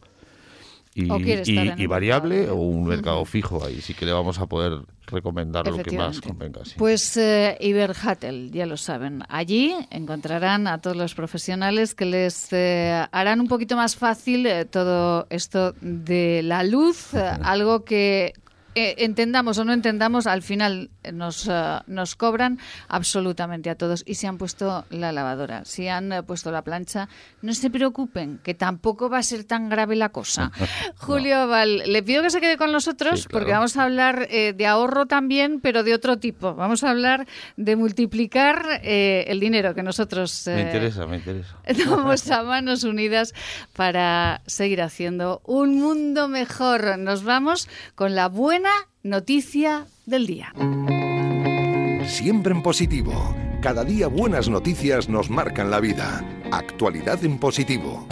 [0.96, 3.64] y, variable o un mercado fijo.
[3.64, 6.62] Ahí sí que le vamos a poder recomendar lo que más convenga.
[6.78, 9.24] Pues eh, Iberhatel, ya lo saben.
[9.30, 14.66] Allí encontrarán a todos los profesionales que les eh, harán un poquito más fácil eh,
[14.66, 18.34] todo esto de la luz, algo que
[18.76, 24.04] eh, entendamos o no entendamos, al final nos, eh, nos cobran absolutamente a todos.
[24.08, 27.08] Y si han puesto la lavadora, si han eh, puesto la plancha,
[27.42, 30.52] no se preocupen, que tampoco va a ser tan grave la cosa.
[30.98, 35.06] Julio Val, le pido que se quede con nosotros porque vamos a hablar de ahorro
[35.06, 36.56] también, pero de otro tipo.
[36.56, 41.58] Vamos a hablar de multiplicar el dinero que nosotros me interesa, me interesa.
[41.86, 43.34] damos a manos unidas
[43.74, 46.98] para seguir haciendo un mundo mejor.
[46.98, 48.62] Nos vamos con la buena
[49.04, 50.54] noticia del día.
[52.08, 53.36] Siempre en positivo.
[53.62, 56.23] Cada día buenas noticias nos marcan la vida.
[56.52, 58.08] Actualidad en positivo.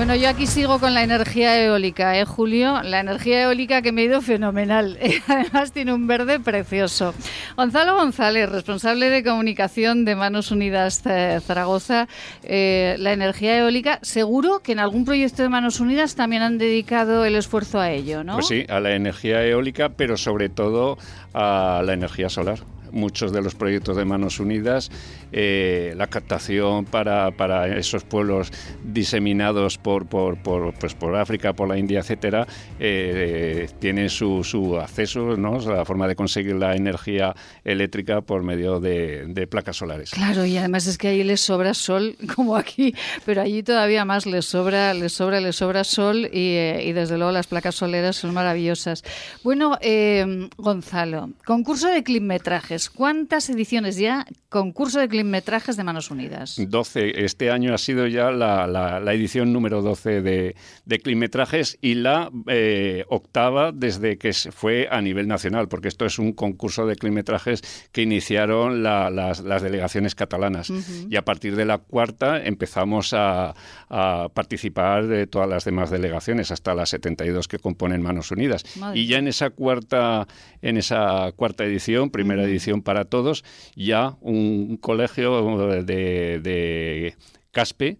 [0.00, 2.82] Bueno, yo aquí sigo con la energía eólica, ¿eh, Julio?
[2.82, 4.98] La energía eólica que me ha ido fenomenal.
[5.28, 7.12] Además tiene un verde precioso.
[7.54, 12.08] Gonzalo González, responsable de comunicación de Manos Unidas eh, Zaragoza.
[12.42, 17.26] Eh, la energía eólica, seguro que en algún proyecto de Manos Unidas también han dedicado
[17.26, 18.36] el esfuerzo a ello, ¿no?
[18.36, 20.96] Pues sí, a la energía eólica, pero sobre todo
[21.34, 22.60] a la energía solar
[22.92, 24.90] muchos de los proyectos de Manos Unidas,
[25.32, 28.52] eh, la captación para, para, esos pueblos
[28.84, 32.46] diseminados por, por, por, pues por África, por la India, etcétera,
[32.78, 35.58] eh, tiene su, su acceso, ¿no?
[35.60, 40.10] la forma de conseguir la energía eléctrica por medio de, placas solares.
[40.10, 44.26] Claro, y además es que ahí les sobra sol, como aquí, pero allí todavía más
[44.26, 48.34] les sobra, les sobra, les sobra sol y, eh, desde luego las placas soleras son
[48.34, 49.04] maravillosas.
[49.42, 49.78] Bueno,
[50.56, 52.02] Gonzalo, concurso de
[52.88, 54.26] ¿Cuántas ediciones ya?
[54.48, 56.56] Concurso de climetrajes de Manos Unidas.
[56.56, 57.24] 12.
[57.24, 61.00] Este año ha sido ya la, edición número 12 de, de
[61.80, 66.86] y la eh, octava desde que fue a nivel nacional, porque esto es un concurso
[66.86, 67.62] de climetrajes
[67.92, 70.70] que iniciaron las, delegaciones catalanas.
[71.08, 73.54] Y a partir de la cuarta empezamos a,
[74.34, 78.64] participar de todas las demás delegaciones, hasta las 72 que componen Manos Unidas.
[78.94, 80.28] y ya en esa cuarta,
[80.62, 87.14] en esa cuarta edición, primera edición, para todos, ya un colegio de
[87.52, 87.98] Caspe,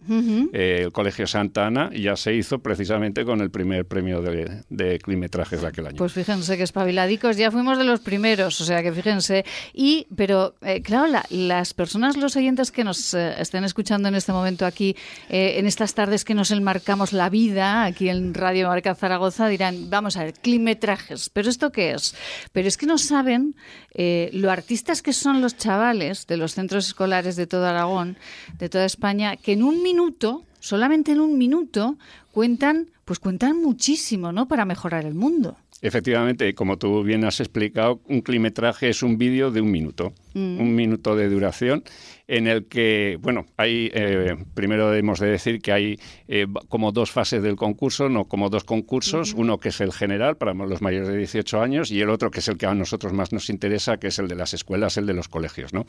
[0.53, 4.99] eh, el Colegio Santa Ana, ya se hizo precisamente con el primer premio de, de
[5.01, 5.97] climetrajes de aquel año.
[5.97, 9.45] Pues fíjense que espabiladicos, ya fuimos de los primeros, o sea que fíjense.
[9.73, 14.33] Y, pero eh, claro, las personas, los oyentes que nos eh, estén escuchando en este
[14.33, 14.97] momento aquí,
[15.29, 20.17] en estas tardes que nos enmarcamos la vida, aquí en Radio Marca Zaragoza, dirán, vamos
[20.17, 22.15] a ver, climetrajes, ¿pero esto qué es?
[22.53, 23.57] Pero es que no saben
[23.95, 28.17] lo artistas que son los chavales de los centros escolares de todo Aragón,
[28.59, 31.97] de toda España, que en un minuto, solamente en un minuto,
[32.33, 34.47] cuentan, pues cuentan muchísimo, ¿no?
[34.47, 35.57] Para mejorar el mundo.
[35.83, 40.61] Efectivamente, como tú bien has explicado, un climetraje es un vídeo de un minuto, mm.
[40.61, 41.83] un minuto de duración,
[42.29, 47.11] en el que, bueno, hay, eh, primero debemos de decir que hay eh, como dos
[47.11, 51.09] fases del concurso, no como dos concursos, uno que es el general para los mayores
[51.09, 53.97] de 18 años y el otro que es el que a nosotros más nos interesa,
[53.97, 55.87] que es el de las escuelas, el de los colegios, ¿no?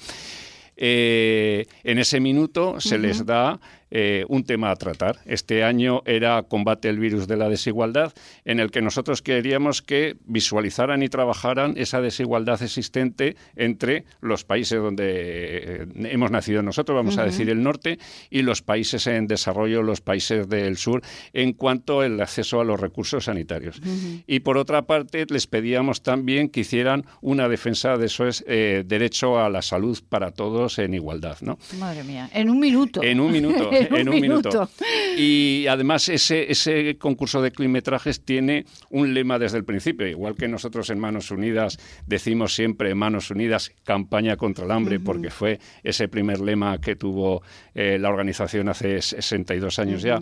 [0.78, 3.60] Eh, en ese minuto se les da
[3.92, 5.20] eh, un tema a tratar.
[5.26, 8.14] Este año era combate el virus de la desigualdad,
[8.46, 14.80] en el que nosotros queríamos que visualizaran y trabajaran esa desigualdad existente entre los países
[14.82, 18.00] donde eh, hemos nacido nosotros, vamos a decir el norte,
[18.30, 21.02] y los países en desarrollo, los países del sur,
[21.34, 23.82] en cuanto al acceso a los recursos sanitarios.
[24.26, 28.84] Y por otra parte, les pedíamos también que hicieran una defensa de eso es eh,
[28.86, 31.38] derecho a la salud para todos en igualdad.
[31.42, 31.58] ¿no?
[31.80, 33.04] Madre mía, en un minuto.
[33.04, 33.70] En un minuto.
[33.90, 34.70] en un minuto.
[35.18, 40.48] Y además ese, ese concurso de climetrajes tiene un lema desde el principio, igual que
[40.48, 46.08] nosotros en Manos Unidas decimos siempre Manos Unidas, campaña contra el hambre, porque fue ese
[46.08, 47.42] primer lema que tuvo
[47.74, 50.22] eh, la organización hace 62 años ya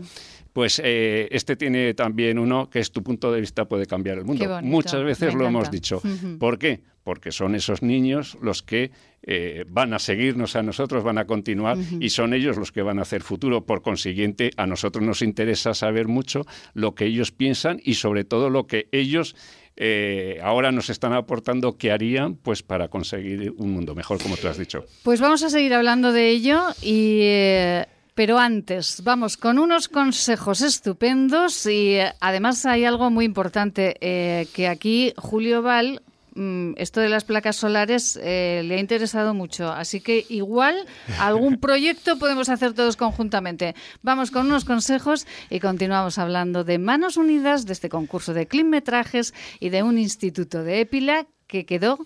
[0.60, 4.26] pues eh, este tiene también uno que es tu punto de vista puede cambiar el
[4.26, 4.60] mundo.
[4.62, 6.02] Muchas veces lo hemos dicho.
[6.38, 6.82] ¿Por qué?
[7.02, 8.92] Porque son esos niños los que
[9.24, 13.00] eh, van a seguirnos a nosotros, van a continuar y son ellos los que van
[13.00, 13.66] a hacer futuro.
[13.66, 18.50] Por consiguiente, a nosotros nos interesa saber mucho lo que ellos piensan y sobre todo
[18.50, 19.38] lo que ellos
[19.78, 24.50] eh, ahora nos están aportando qué harían pues para conseguir un mundo mejor, como tú
[24.50, 24.84] has dicho.
[25.04, 27.86] Pues vamos a seguir hablando de ello y eh,
[28.20, 35.14] pero antes, vamos con unos consejos estupendos y además hay algo muy importante que aquí
[35.16, 36.02] Julio Val
[36.36, 39.72] mm, esto de las placas solares eh, le ha interesado mucho.
[39.72, 40.86] Así que igual
[41.18, 43.74] algún proyecto podemos hacer todos conjuntamente.
[44.02, 49.34] Vamos con unos consejos y continuamos hablando de Manos Unidas, de este concurso de climetrajes
[49.62, 51.98] y de un instituto de Épila que quedó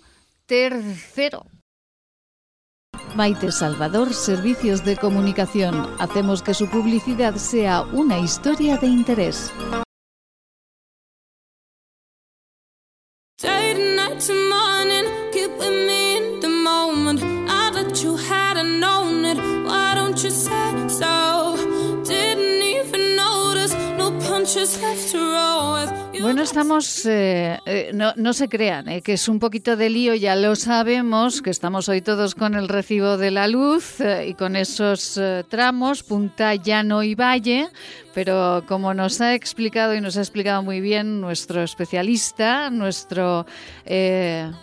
[0.46, 1.48] tercero.
[3.16, 5.88] Maite Salvador, Servicios de Comunicación.
[6.00, 9.52] Hacemos que su publicidad sea una historia de interés.
[26.24, 30.38] Bueno, estamos, eh, eh, no, se crean, eh, que es un poquito de lío, ya
[30.38, 35.20] lo sabemos, que estamos hoy todos con el recibo de la luz y con esos
[35.50, 37.68] tramos, punta, llano y valle,
[38.14, 43.46] pero como nos ha explicado y nos ha explicado muy bien nuestro especialista, nuestro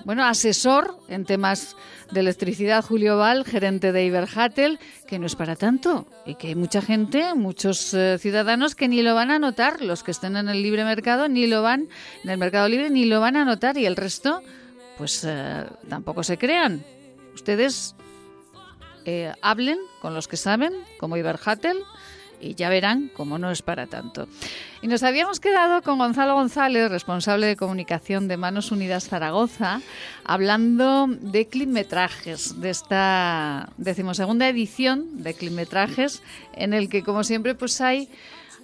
[0.07, 1.77] bueno asesor en temas
[2.11, 6.55] de electricidad, Julio Val, gerente de Iberhatel, que no es para tanto y que hay
[6.55, 10.49] mucha gente, muchos eh, ciudadanos que ni lo van a notar, los que estén en
[10.49, 11.89] el libre mercado ni lo van,
[12.25, 14.43] en el mercado libre ni lo van a notar y el resto,
[14.97, 16.83] pues eh, tampoco se crean.
[17.35, 17.95] Ustedes
[19.05, 21.85] eh, hablen con los que saben, como Iberhatel,
[22.41, 24.27] y ya verán cómo no es para tanto.
[24.83, 29.81] Y nos habíamos quedado con Gonzalo González, responsable de comunicación de Manos Unidas Zaragoza,
[30.25, 36.23] hablando de climetrajes, de esta decimosegunda edición de climetrajes,
[36.55, 38.09] en el que, como siempre, pues hay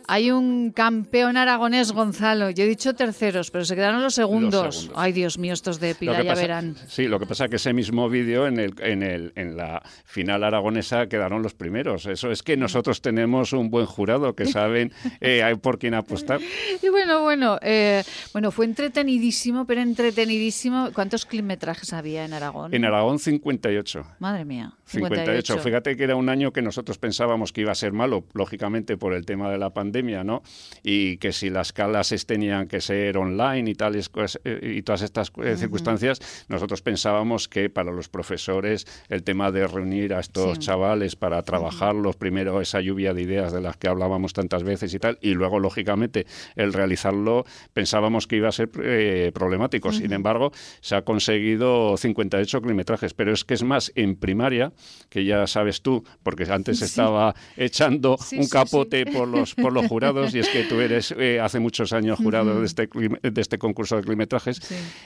[0.08, 2.50] hay un campeón aragonés, Gonzalo.
[2.50, 4.90] Yo he dicho terceros, pero se quedaron los segundos.
[4.94, 6.76] Ay, Dios mío, estos de Pila, ya verán.
[6.86, 9.82] Sí, lo que pasa es que ese mismo vídeo en, el, en, el, en la
[10.04, 12.06] final aragonesa quedaron los primeros.
[12.06, 16.40] Eso es que nosotros tenemos un buen jurado que saben eh, por quién apostar.
[16.82, 20.90] Y bueno, bueno, eh, bueno, fue entretenidísimo, pero entretenidísimo.
[20.94, 22.74] ¿Cuántos kilometrajes había en Aragón?
[22.74, 24.06] En Aragón 58.
[24.18, 24.72] Madre mía.
[24.86, 25.58] 58.
[25.58, 29.14] Fíjate que era un año que nosotros pensábamos que iba a ser malo, lógicamente por
[29.14, 30.42] el tema de la pandemia, ¿no?
[30.82, 34.10] Y que si las clases tenían que ser online y tales
[34.44, 39.66] eh, y todas estas eh, circunstancias, nosotros pensábamos que para los profesores el tema de
[39.66, 44.32] reunir a estos chavales para trabajarlos, primero esa lluvia de ideas de las que hablábamos
[44.32, 49.30] tantas veces y tal, y luego lógicamente el realizarlo pensábamos que iba a ser eh,
[49.34, 49.92] problemático.
[49.92, 54.72] Sin embargo, se ha conseguido 58 kilometrajes, pero es que es más en primaria
[55.08, 60.34] que ya sabes tú, porque antes estaba echando un capote por los por los jurados
[60.34, 63.96] y es que tú eres eh, hace muchos años jurado de este de este concurso
[63.96, 64.60] de climetrajes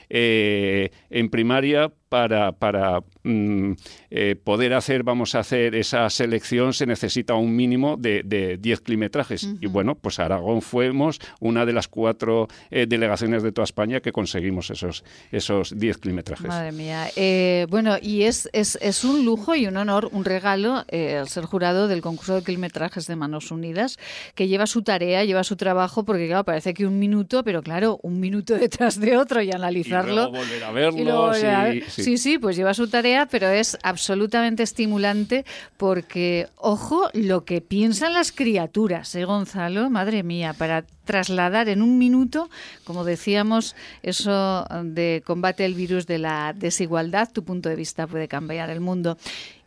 [0.08, 3.72] eh, en primaria para, para mm,
[4.10, 8.80] eh, poder hacer, vamos a hacer esa selección, se necesita un mínimo de, de 10
[8.80, 9.48] climetrajes.
[9.60, 14.10] Y bueno, pues Aragón fuimos una de las cuatro eh, delegaciones de toda España que
[14.10, 16.48] conseguimos esos, esos 10 climetrajes.
[16.48, 17.06] Madre mía.
[17.14, 21.86] Eh, bueno, y es, es, es, un lujo y un honor, un regalo ser jurado
[21.86, 23.98] del concurso de climetrajes de Manos Unidas,
[24.34, 28.00] que lleva su tarea, lleva su trabajo, porque claro, parece que un minuto, pero claro,
[28.02, 30.28] un minuto detrás de otro y analizarlo.
[30.28, 31.34] Y volver a verlo.
[31.88, 31.99] Sí.
[32.16, 35.44] Sí, pues lleva su tarea, pero es absolutamente estimulante
[35.76, 39.90] porque, ojo, lo que piensan las criaturas, ¿eh, Gonzalo?
[39.90, 42.50] Madre mía, para trasladar en un minuto,
[42.84, 48.28] como decíamos, eso de combate el virus de la desigualdad, tu punto de vista puede
[48.28, 49.16] cambiar el mundo.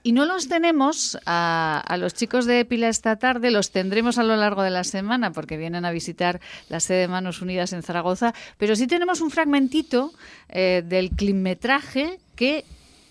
[0.06, 4.36] Y no los tenemos a, los chicos de Epila esta tarde, los tendremos a lo
[4.36, 8.34] largo de la semana porque vienen a visitar la sede de Manos Unidas en Zaragoza,
[8.58, 10.12] pero sí tenemos un fragmentito
[10.50, 12.66] eh, del climetraje que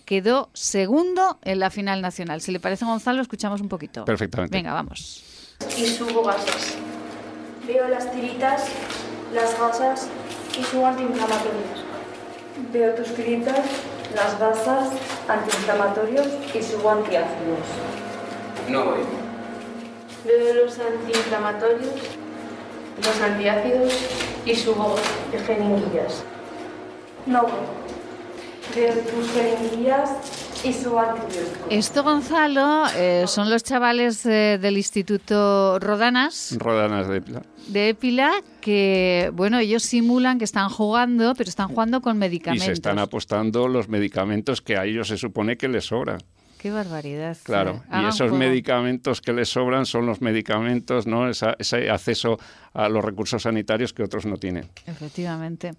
[0.04, 2.40] quedó segundo en la final nacional.
[2.40, 4.04] Si le parece, Gonzalo, escuchamos un poquito.
[4.04, 4.56] Perfectamente.
[4.56, 5.56] Venga, vamos.
[5.76, 6.74] Y subo gases.
[7.66, 8.64] Veo las tiritas,
[9.32, 10.08] las gasas
[10.58, 11.85] y subo antiinflamatorios.
[12.72, 13.61] Veo tus tiritas,
[14.14, 14.90] las gasas,
[15.28, 17.61] antiinflamatorios y subo antiácidos.
[18.68, 19.00] No voy.
[20.24, 21.94] Veo los antiinflamatorios,
[23.04, 23.92] los antiácidos
[24.44, 24.96] y subo
[25.46, 26.24] jeringuillas.
[27.26, 27.82] No voy de
[30.64, 31.66] y su antibiótico.
[31.70, 36.55] Esto, Gonzalo, eh, son los chavales eh, del Instituto Rodanas.
[36.59, 37.42] Rodanas de Épila.
[37.68, 42.64] De Épila, que, bueno, ellos simulan que están jugando, pero están jugando con medicamentos.
[42.64, 46.18] Y se están apostando los medicamentos que a ellos se supone que les sobran.
[46.59, 47.37] Qué barbaridad.
[47.42, 51.29] Claro, y esos medicamentos que les sobran son los medicamentos, ¿no?
[51.29, 52.38] ese acceso
[52.75, 54.68] a los recursos sanitarios que otros no tienen.
[54.87, 55.73] Efectivamente.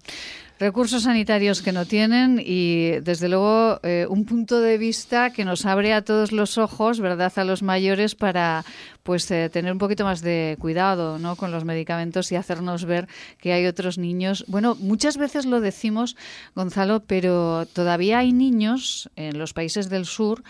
[0.58, 5.66] recursos sanitarios que no tienen y, desde luego, eh, un punto de vista que nos
[5.66, 8.64] abre a todos los ojos, ¿verdad?, a los mayores para
[9.02, 11.36] pues eh, tener un poquito más de cuidado ¿no?
[11.36, 13.06] con los medicamentos y hacernos ver
[13.38, 14.44] que hay otros niños.
[14.48, 16.16] Bueno, muchas veces lo decimos,
[16.54, 20.42] Gonzalo, pero todavía hay niños en los países del sur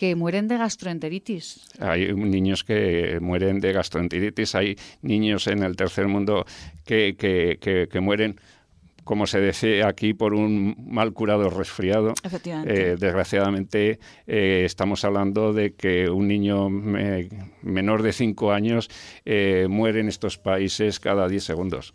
[0.00, 1.60] que mueren de gastroenteritis.
[1.78, 6.46] Hay niños que mueren de gastroenteritis, hay niños en el tercer mundo
[6.86, 8.40] que, que, que mueren
[9.04, 12.14] como se dice aquí, por un mal curado resfriado.
[12.22, 12.92] Efectivamente.
[12.92, 18.88] Eh, desgraciadamente, eh, estamos hablando de que un niño menor de 5 años
[19.26, 21.92] eh, muere en estos países cada 10 segundos.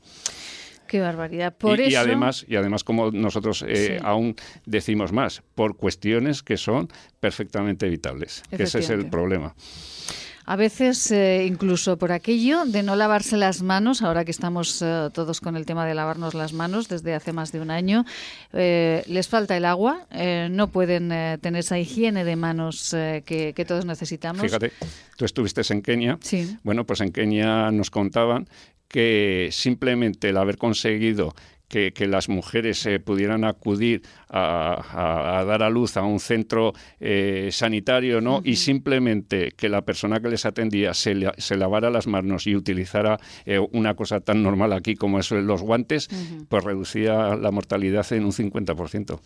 [0.95, 1.53] Qué barbaridad.
[1.57, 1.91] Por y, eso...
[1.91, 3.93] y, además, y además, como nosotros sí.
[4.01, 4.35] aún
[4.65, 6.87] decimos más, por cuestiones que son
[7.19, 8.43] perfectamente evitables.
[8.49, 9.53] Que ese es el problema.
[10.45, 15.09] A veces, eh, incluso por aquello de no lavarse las manos, ahora que estamos eh,
[15.11, 18.05] todos con el tema de lavarnos las manos desde hace más de un año,
[18.53, 20.05] eh, les falta el agua,
[20.49, 21.09] no pueden
[21.41, 24.43] tener esa higiene de manos que, que, todos necesitamos.
[24.43, 24.71] Fíjate,
[25.17, 26.17] tú estuviste en Kenia.
[26.21, 26.55] Sí.
[26.63, 28.47] Bueno, pues en Kenia nos contaban
[28.87, 31.33] que simplemente el haber conseguido
[31.67, 36.19] que, que, las mujeres eh, pudieran acudir a, a, a, dar a luz a un
[36.19, 38.37] centro eh, sanitario, ¿no?
[38.37, 38.47] Uh -huh.
[38.49, 43.19] Y simplemente que la persona que les atendía se, se lavara las manos y utilizara
[43.45, 46.45] eh, una cosa tan normal aquí como eso los guantes, uh -huh.
[46.47, 49.19] pues reducía la mortalidad en un 50%.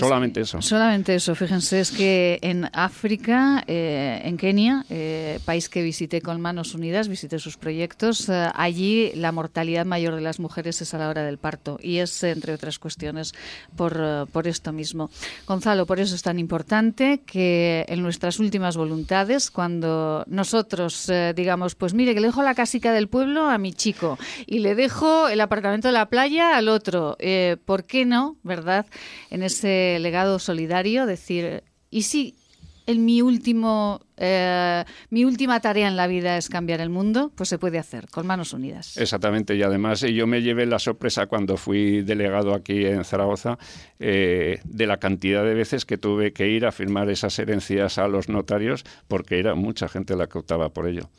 [0.00, 0.62] Solamente es, eso.
[0.62, 1.34] Solamente eso.
[1.34, 7.08] Fíjense, es que en África, eh, en Kenia, eh, país que visité con Manos Unidas,
[7.08, 11.22] visité sus proyectos, eh, allí la mortalidad mayor de las mujeres es a la hora
[11.22, 13.34] del parto y es, entre otras cuestiones,
[13.76, 15.10] por, por esto mismo.
[15.46, 21.74] Gonzalo, por eso es tan importante que en nuestras últimas voluntades, cuando nosotros eh, digamos,
[21.74, 25.28] pues mire, que le dejo la casica del pueblo a mi chico y le dejo
[25.28, 28.86] el apartamento de la playa al otro, eh, ¿por qué no, verdad?
[29.30, 32.36] En ese legado solidario, decir, ¿y si
[32.86, 37.48] en mi último eh, mi última tarea en la vida es cambiar el mundo, pues
[37.48, 38.96] se puede hacer con manos unidas.
[38.96, 43.58] Exactamente, y además yo me llevé la sorpresa cuando fui delegado aquí en Zaragoza
[43.98, 48.08] eh, de la cantidad de veces que tuve que ir a firmar esas herencias a
[48.08, 51.10] los notarios porque era mucha gente la que optaba por ello.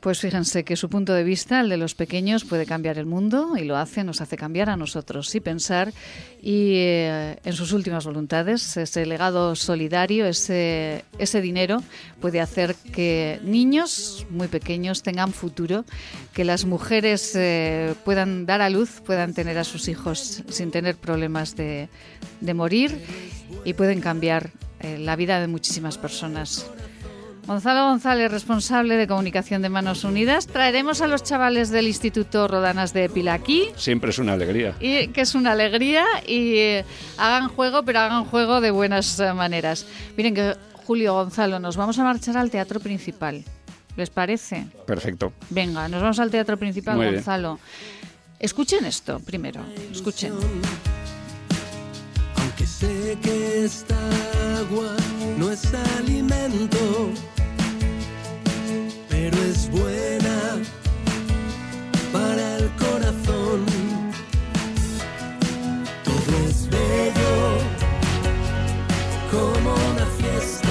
[0.00, 3.54] Pues fíjense que su punto de vista, el de los pequeños, puede cambiar el mundo
[3.58, 5.92] y lo hace, nos hace cambiar a nosotros y pensar.
[6.40, 11.82] Y eh, en sus últimas voluntades, ese legado solidario, ese, ese dinero,
[12.18, 15.84] puede hacer que niños muy pequeños tengan futuro,
[16.32, 20.96] que las mujeres eh, puedan dar a luz, puedan tener a sus hijos sin tener
[20.96, 21.90] problemas de,
[22.40, 23.04] de morir
[23.66, 26.64] y pueden cambiar eh, la vida de muchísimas personas.
[27.50, 30.46] Gonzalo González, responsable de comunicación de Manos Unidas.
[30.46, 33.70] Traeremos a los chavales del Instituto Rodanas de Pilaquí.
[33.74, 34.76] Siempre es una alegría.
[34.78, 36.84] Y que es una alegría y eh,
[37.18, 39.84] hagan juego, pero hagan juego de buenas eh, maneras.
[40.16, 40.54] Miren que
[40.86, 43.42] Julio Gonzalo, nos vamos a marchar al teatro principal.
[43.96, 44.68] ¿Les parece?
[44.86, 45.32] Perfecto.
[45.48, 47.54] Venga, nos vamos al teatro principal, Muy Gonzalo.
[47.54, 48.10] Bien.
[48.38, 50.34] Escuchen esto primero, escuchen.
[52.36, 53.96] Aunque sé que esta
[54.56, 54.94] agua
[55.36, 57.10] no es alimento,
[59.30, 60.58] pero es buena
[62.12, 63.66] para el corazón.
[66.04, 67.58] Todo es bello
[69.30, 70.68] como una fiesta.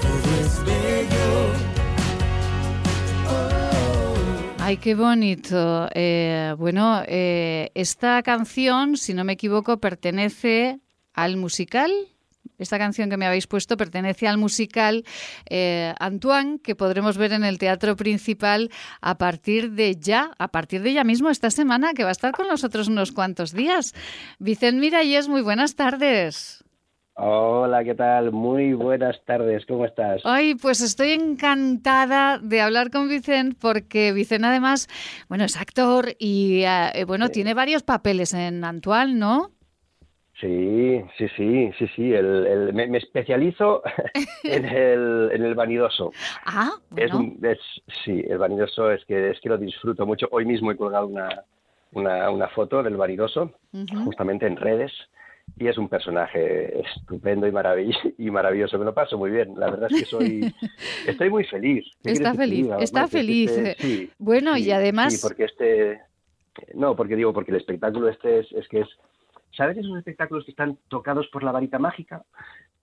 [0.00, 1.30] Todo es bello.
[3.28, 4.62] Oh.
[4.62, 5.88] Ay, qué bonito.
[5.94, 10.80] Eh, bueno, eh, esta canción, si no me equivoco, pertenece
[11.12, 11.90] al musical.
[12.60, 15.04] Esta canción que me habéis puesto pertenece al musical
[15.48, 20.82] eh, Antoine, que podremos ver en el teatro principal a partir de ya, a partir
[20.82, 23.94] de ya mismo esta semana, que va a estar con nosotros unos cuantos días.
[24.38, 26.62] Vicente Miralles, muy buenas tardes.
[27.14, 28.30] Hola, ¿qué tal?
[28.30, 30.20] Muy buenas tardes, ¿cómo estás?
[30.24, 34.86] Ay, pues estoy encantada de hablar con Vicente porque Vicente además,
[35.28, 37.32] bueno, es actor y eh, bueno, sí.
[37.32, 39.50] tiene varios papeles en Antoine, ¿no?
[40.40, 42.14] Sí, sí, sí, sí, sí.
[42.14, 43.82] El, el, me, me, especializo
[44.44, 46.12] en el, en el vanidoso.
[46.46, 47.34] Ah, bueno.
[47.42, 47.58] Es, es,
[48.04, 50.26] sí, el vanidoso es que, es que lo disfruto mucho.
[50.30, 51.44] Hoy mismo he colgado una,
[51.92, 54.04] una, una foto del vanidoso, uh -huh.
[54.04, 54.92] justamente en redes,
[55.58, 58.78] y es un personaje estupendo y, maravill y maravilloso.
[58.78, 59.54] Me lo paso muy bien.
[59.56, 60.54] La verdad es que soy,
[61.06, 61.84] estoy muy feliz.
[62.02, 63.50] Está feliz, está feliz.
[63.50, 65.14] Este, sí, bueno, sí, y además...
[65.14, 66.00] Sí, porque este...
[66.74, 68.88] No, porque digo, porque el espectáculo este es, es que es
[69.60, 72.24] ¿Sabes esos espectáculos que están tocados por la varita mágica?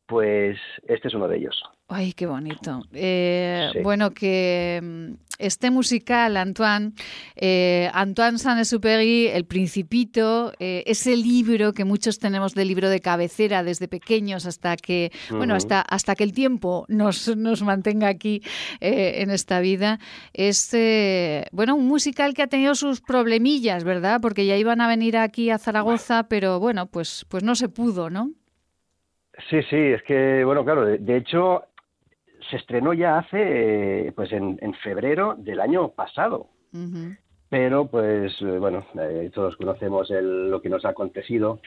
[0.08, 1.62] Pues este es uno de ellos.
[1.89, 2.82] Ay, qué bonito.
[2.93, 6.91] Eh, bueno, que mm, este musical, Antoine,
[7.36, 13.64] eh, Antoine Saint-Exupéry, El Principito, eh, ese libro que muchos tenemos de libro de cabecera
[13.64, 18.41] desde pequeños hasta que, bueno, hasta, hasta que el tiempo nos, nos mantenga aquí
[18.82, 19.99] en esta vida,
[20.34, 20.76] es,
[21.53, 24.20] bueno, un musical que ha tenido sus problemillas, ¿verdad?
[24.22, 28.10] Porque ya iban a venir aquí a Zaragoza, pero bueno, pues, pues no se pudo,
[28.10, 28.32] ¿no?
[29.49, 31.63] Sí, sí, es que, bueno, claro, de hecho,
[32.49, 36.47] se estrenó ya hace, pues en, febrero del año pasado.
[37.49, 41.59] Pero, pues, eh, bueno, eh, todos conocemos lo que nos ha acontecido,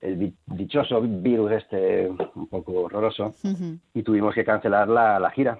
[0.00, 3.34] el dichoso virus este un poco horroroso,
[3.94, 5.58] y tuvimos que cancelar la, gira.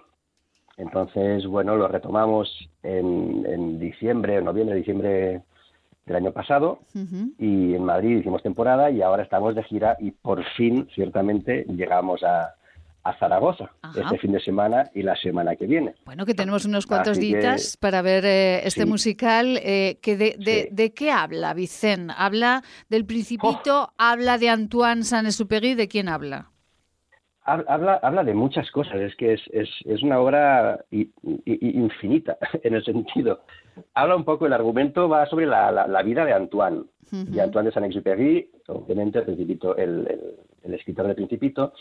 [0.76, 5.42] Entonces, bueno, lo retomamos en, en diciembre, noviembre, diciembre
[6.06, 6.80] del año pasado
[7.38, 12.22] y en Madrid hicimos temporada y ahora estamos de gira y por fin, ciertamente, llegamos
[12.22, 12.54] a,
[13.04, 15.94] a Zaragoza este fin de semana y la semana que viene.
[16.06, 19.58] Bueno, que tenemos unos cuantos días para ver eh, este musical.
[19.62, 22.10] Eh, que de, de, qué habla, Vicen?
[22.10, 23.84] ¿Habla del Principito?
[23.84, 23.92] Oh.
[23.98, 25.74] ¿Habla de Antoine Saint-Exupéry?
[25.74, 26.50] ¿De quién habla?
[27.46, 32.82] Habla, habla de muchas cosas, es que es, es, es una obra infinita en el
[32.82, 33.42] sentido.
[33.94, 37.72] Habla un poco, el argumento va sobre la, la, vida de Antoine, de Antoine de
[37.72, 41.72] Saint-Exupéry, obviamente el, principito, el, el escritor del Principito,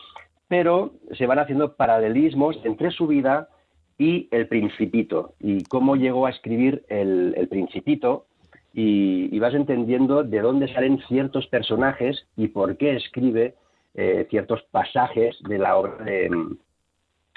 [0.47, 3.49] pero se van haciendo paralelismos entre su vida
[3.97, 8.25] y el Principito, y cómo llegó a escribir el, Principito,
[8.73, 13.55] y, vas entendiendo de dónde salen ciertos personajes y por qué escribe
[13.93, 16.29] eh, ciertos pasajes de la obra de,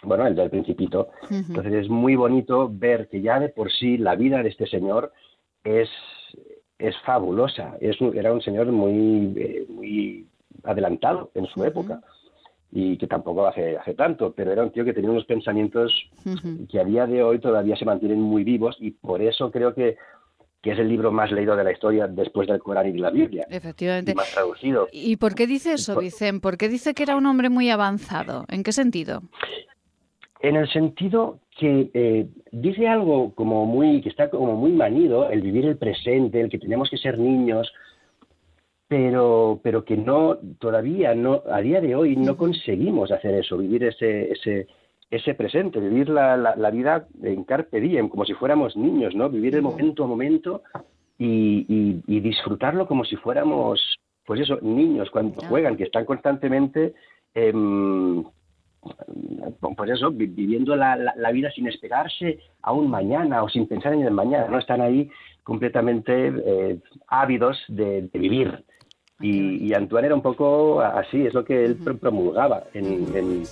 [0.02, 1.08] bueno, el del Principito.
[1.30, 5.12] Entonces es muy bonito ver que ya de por sí la vida de este señor
[5.64, 5.88] es,
[6.78, 7.76] es fabulosa.
[7.80, 10.26] Es, era un señor muy, eh, muy
[10.64, 12.00] adelantado en su época
[12.72, 15.92] y que tampoco hace, hace tanto, pero era un tío que tenía unos pensamientos
[16.68, 19.96] que a día de hoy todavía se mantienen muy vivos y por eso creo que,
[20.60, 23.10] que es el libro más leído de la historia después del Corán y de la
[23.10, 23.46] Biblia.
[23.48, 24.12] Efectivamente.
[24.12, 24.88] Y más traducido.
[24.92, 26.40] ¿Y por qué dice eso, Vicen?
[26.40, 28.44] ¿Por qué dice que era un hombre muy avanzado?
[28.48, 29.22] ¿En qué sentido?
[30.40, 35.40] En el sentido que eh, dice algo como muy, que está como muy manido, el
[35.40, 37.72] vivir el presente, el que tenemos que ser niños,
[38.88, 43.84] pero, pero que no, todavía no, a día de hoy no conseguimos hacer eso, vivir
[43.84, 44.68] ese, ese,
[45.10, 49.28] ese presente, vivir la, la, vida en carpe diem, como si fuéramos niños, ¿no?
[49.28, 50.62] Vivir el momento a momento
[51.18, 56.94] y, y, disfrutarlo como si fuéramos, pues eso, niños cuando juegan, que están constantemente,
[57.34, 58.24] em,
[59.76, 64.02] pues eso, viviendo la, la, vida sin esperarse a un mañana o sin pensar en
[64.02, 64.58] el mañana, ¿no?
[64.58, 65.10] Están ahí
[65.42, 66.78] completamente eh,
[67.08, 68.64] ávidos de, de vivir.
[69.20, 73.46] Y, Antoine era un poco así, es lo que él promulgaba en,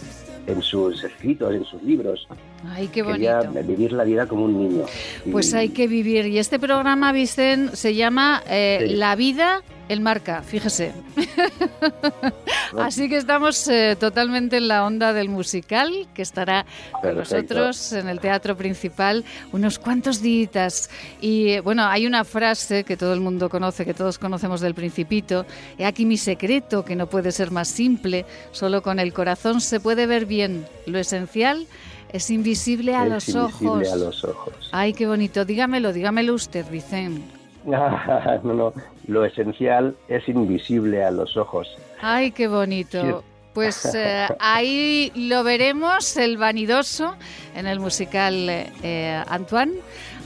[0.46, 2.28] en, sus escritos, en sus libros.
[2.70, 3.50] Ay, qué bonito.
[3.64, 4.84] Vivir la vida como un niño.
[5.30, 6.26] Pues hay que vivir.
[6.26, 10.92] Y este programa, Vicen, se llama eh, La vida el marca, fíjese.
[12.78, 16.64] Así que estamos eh, totalmente en la onda del musical, que estará
[17.02, 20.88] con nosotros en el teatro principal unos cuantos días.
[21.20, 24.74] Y eh, bueno, hay una frase que todo el mundo conoce, que todos conocemos del
[24.74, 25.44] Principito.
[25.78, 28.24] He aquí mi secreto, que no puede ser más simple.
[28.52, 30.66] Solo con el corazón se puede ver bien.
[30.86, 31.66] Lo esencial
[32.14, 33.92] es invisible a, los, ojos.
[33.92, 34.54] a los ojos.
[34.70, 35.44] Ay, qué bonito.
[35.44, 37.22] Dígamelo, dígamelo usted, Vicente.
[37.64, 38.72] no, no,
[39.08, 41.66] lo esencial es invisible a los ojos.
[42.00, 43.24] Ay, qué bonito.
[43.52, 47.16] Pues eh, ahí lo veremos, el vanidoso,
[47.56, 49.72] en el musical eh, Antoine,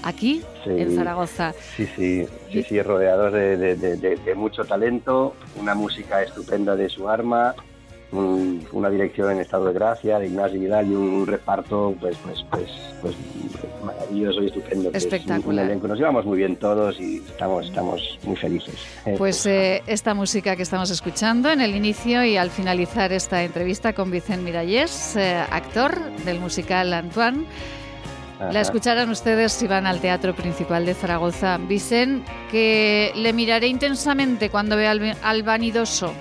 [0.02, 1.54] aquí en Zaragoza.
[1.74, 7.54] Sí, sí, sí, sí, rodeados de, mucho talento, una música estupenda de su arma,
[8.10, 12.70] una dirección en estado de gracia de Ignacio Vidal y un, reparto pues pues pues
[13.02, 13.14] pues
[13.84, 15.76] maravilloso y estupendo espectacular.
[15.76, 18.74] nos llevamos muy bien todos y estamos estamos muy felices.
[19.18, 23.92] Pues eh, esta música que estamos escuchando en el inicio y al finalizar esta entrevista
[23.92, 27.44] con Vicente Miralles eh, actor del musical Antoine
[28.52, 31.58] La escucharán ustedes si van al Teatro Principal de Zaragoza.
[31.58, 36.14] Vicen, que le miraré intensamente cuando vea al vanidoso.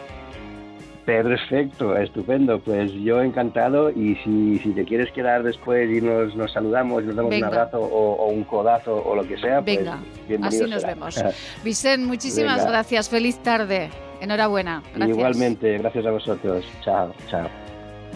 [1.07, 2.59] Perfecto, estupendo.
[2.59, 7.05] Pues yo encantado y si, si te quieres quedar después y nos, nos saludamos y
[7.07, 9.99] nos damos un abrazo o, un codazo o lo que sea, pues Venga,
[10.43, 11.23] así nos vemos.
[11.63, 13.07] Vicente, muchísimas gracias.
[13.07, 13.89] Feliz tarde.
[14.19, 14.83] Enhorabuena.
[14.97, 16.65] Igualmente, gracias a vosotros.
[16.83, 17.47] Chao, chao.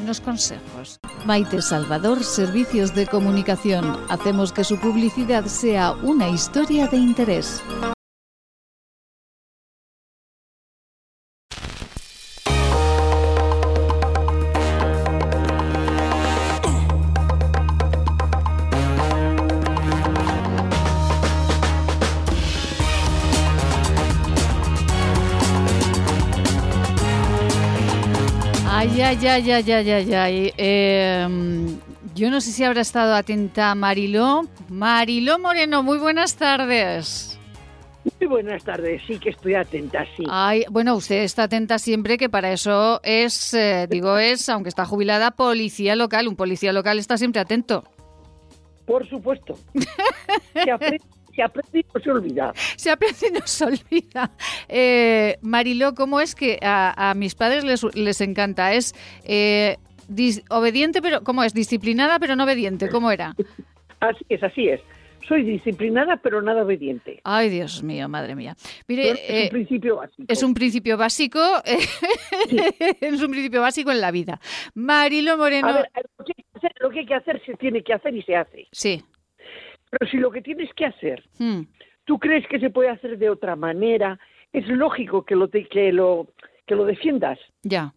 [0.04, 1.00] Unos consejos.
[1.26, 4.00] Maite Salvador, Servicios de Comunicación.
[4.10, 7.64] Hacemos que su publicidad sea una historia de interés.
[29.12, 31.80] Ay, ay, ay, ay, ay, ay,
[32.16, 34.44] yo no sé si habrá estado atenta Mariló.
[34.70, 37.38] Mariló Moreno, muy buenas tardes.
[38.22, 40.24] Muy buenas tardes, sí que estoy atenta, sí.
[40.30, 44.86] Ay, bueno, usted está atenta siempre, que para eso es, eh, digo, es, aunque está
[44.86, 46.30] jubilada, policía local.
[46.30, 47.84] Un policía local está siempre atento.
[48.86, 49.60] Por supuesto.
[50.54, 51.04] se, aprende,
[51.42, 52.54] se aprende y no se olvida.
[52.76, 54.32] Se aprende y no se olvida.
[54.70, 58.74] Eh, Mariló, ¿cómo es que a, a mis padres les, les encanta?
[58.74, 59.78] Es eh,
[60.10, 61.54] dis- obediente, pero ¿cómo es?
[61.54, 62.90] Disciplinada, pero no obediente.
[62.90, 63.36] ¿Cómo era?
[64.00, 64.82] Así es, así es.
[65.28, 67.22] Soy disciplinada, pero nada obediente.
[67.24, 68.56] Ay, Dios mío, madre mía.
[68.88, 70.24] Mire, es eh, un principio básico.
[70.28, 71.40] es un principio básico,
[73.00, 74.40] es un principio básico en la vida.
[74.74, 77.54] Marilo Moreno, A ver, lo que, hay que hacer, lo que hay que hacer se
[77.54, 78.68] tiene que hacer y se hace.
[78.72, 79.04] sí.
[79.92, 81.62] Pero si lo que tienes que hacer, Hmm,
[82.06, 84.18] tú crees que se puede hacer de otra manera,
[84.54, 86.28] es lógico que lo, te- que lo,
[86.66, 87.38] que lo defiendas.
[87.62, 87.94] ya.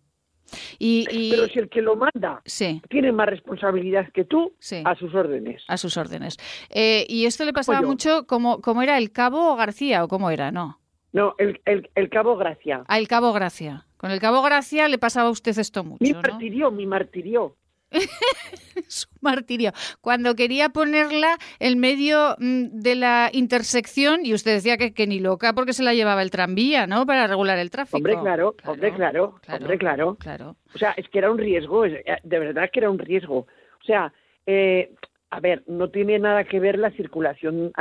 [0.79, 4.83] Y, y- Pero si el que lo manda sí, tiene más responsabilidad que tú, Sí.
[4.85, 5.63] a sus órdenes.
[5.69, 6.37] a sus órdenes.
[6.69, 7.87] Eh, y esto le pasaba yo.
[7.87, 10.81] mucho, como, como era el cabo García o cómo era, ¿no?
[11.13, 12.85] No, el, el, el cabo Gracia.
[12.89, 13.87] Ah, el cabo Gracia.
[13.97, 16.21] Con el cabo Gracia le pasaba a usted esto Mi mucho, ¿no?
[16.21, 17.57] martirio, mi martirio.
[18.89, 19.73] Su martirio.
[20.01, 25.21] Cuando quería ponerla en medio mm, de la intersección, y usted decía que, que ni
[25.21, 27.07] loca porque se la llevaba el tranvía, ¿no?
[27.07, 27.97] Para regular el tráfico.
[27.99, 30.17] Hombre, claro, hombre, claro, hombre, claro.
[30.19, 30.57] Claro.
[30.75, 33.39] O sea, es que era un riesgo, es- eh, de verdad que era un riesgo.
[33.81, 34.13] O sea,
[34.47, 34.93] eh,
[35.31, 37.73] a ver, no tiene nada que ver la circulación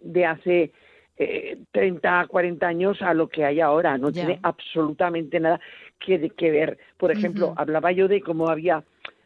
[0.00, 0.72] de hace
[1.16, 3.98] eh, 30, 40 años a lo que hay ahora.
[3.98, 5.60] No tiene absolutamente nada
[5.98, 6.78] que, que ver.
[6.96, 8.82] Por ejemplo, hablaba yo de cómo había,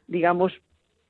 [0.06, 0.52] digamos,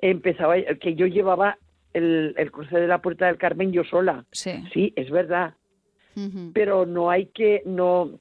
[0.01, 1.59] empezaba, que yo llevaba
[1.93, 4.25] el, el cruce de la Puerta del Carmen yo sola.
[4.33, 4.53] Sí.
[4.73, 5.55] Sí, es verdad.
[6.53, 8.21] Pero no hay que, no,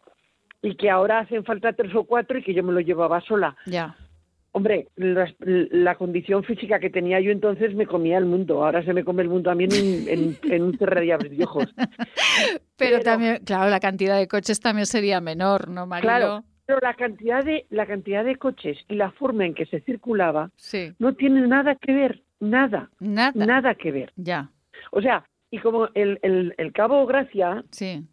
[0.64, 3.56] y que ahora hacen falta tres o cuatro y que yo me lo llevaba sola.
[3.68, 3.96] Ya.
[4.56, 8.64] Hombre, la, la condición física que tenía yo entonces me comía el mundo.
[8.64, 11.36] Ahora se me come el mundo a mí en, en, en un cerrar y abrir
[11.38, 11.66] de ojos.
[11.78, 16.08] Pero, Pero- también, claro, la cantidad de coches también sería menor, ¿no, Marilo?
[16.08, 19.82] Claro, pero la cantidad de la cantidad de coches y la forma en que se
[19.82, 20.93] circulaba Sí.
[20.99, 23.45] no tiene nada que ver, nada, Nada.
[23.45, 24.11] nada que ver.
[24.16, 24.49] Ya.
[24.91, 28.03] O sea, y como el, el, el cabo Gracia Sí.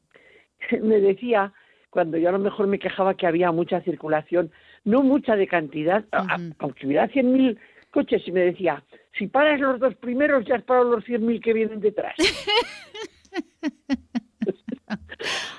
[0.82, 1.52] me decía,
[1.90, 4.50] cuando yo a lo mejor me quejaba que había mucha circulación,
[4.84, 6.04] no mucha de cantidad,
[6.58, 7.58] aunque hubiera 100.000
[7.90, 8.82] coches, y me decía,
[9.18, 12.14] si paras los dos primeros, ya has parado los 100.000 que vienen detrás.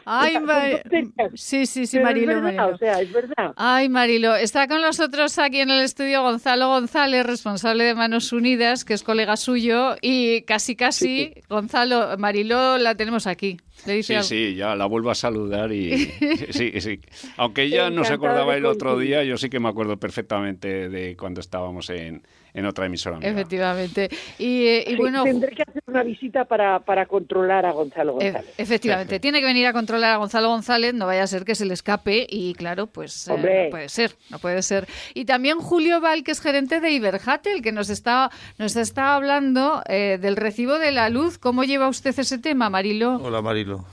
[0.05, 2.75] Ay, Son Ma- tonterías, Sí, sí, sí, Marilo, es verdad, Marilo.
[2.75, 3.53] o sea, es verdad.
[3.55, 8.83] Ay, Marilo, está con nosotros aquí en el estudio Gonzalo González, responsable de Manos Unidas,
[8.85, 13.57] que es colega suyo, y casi casi, Gonzalo, Marilo la tenemos aquí.
[13.85, 14.27] Le dice Sí, algo.
[14.27, 15.91] sí, ya la vuelvo a saludar y
[16.51, 16.99] sí, sí.
[17.37, 21.15] Aunque ella no se acordaba el otro día, yo sí que me acuerdo perfectamente de
[21.17, 22.21] cuando estábamos en,
[22.53, 23.17] en otra emisora.
[23.17, 23.31] amiga.
[23.31, 24.09] Efectivamente.
[24.37, 28.19] Y, eh, y Sí, bueno, tendré que hacer una visita para, para controlar a Gonzalo
[28.19, 28.53] e- González.
[28.57, 31.65] efectivamente, tiene que venir a controlar a Gonzalo González, no vaya a ser que se
[31.65, 33.63] le escape y claro, pues eh, Hombre.
[33.65, 34.87] no puede ser, no puede ser.
[35.13, 39.81] Y también Julio Val, que es gerente de Iberhatel, que nos está, nos está hablando
[39.87, 41.37] eh, del recibo de la luz.
[41.37, 43.15] ¿Cómo lleva usted ese tema, Marilo?
[43.23, 43.85] Hola Marilo.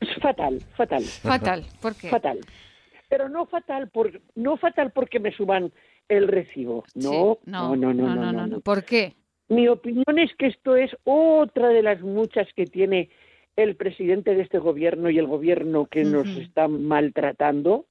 [0.00, 2.08] Es fatal, fatal, Fatal, ¿por qué?
[2.08, 2.38] fatal.
[3.08, 5.72] Pero no fatal, por, no fatal porque me suban
[6.08, 6.84] el recibo.
[6.94, 8.60] No, no, no, no, no, no, no.
[8.60, 9.14] ¿Por qué?
[9.48, 13.08] Mi opinión es que esto es otra de las muchas que tiene
[13.56, 17.86] el presidente de este gobierno y el gobierno que nos está maltratando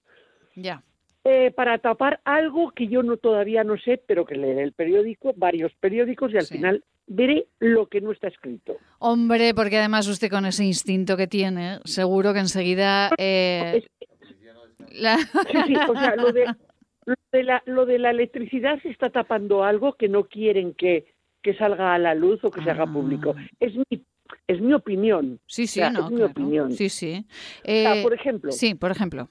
[0.55, 0.82] Ya.
[1.26, 5.34] eh, para tapar algo que yo no todavía no sé, pero que leeré el periódico,
[5.36, 8.78] varios periódicos y al final veré lo que no está escrito.
[8.99, 13.09] Hombre, porque además usted con ese instinto que tiene, seguro que enseguida...
[13.18, 13.84] eh,
[14.92, 16.46] la- Sí, sí, o sea, lo de,
[17.06, 21.06] lo de la, lo de la electricidad se está tapando algo que no quieren que,
[21.42, 22.94] que salga a la luz o que se haga Ah.
[22.94, 23.36] público.
[23.60, 24.04] Es mi,
[24.48, 25.40] es mi opinión.
[25.46, 26.32] Sí, sí, O sea, no, es mi claro.
[26.32, 26.72] opinión.
[26.74, 27.26] Sí, sí.
[27.64, 29.30] O sea, Eh, por ejemplo, Sí, por ejemplo.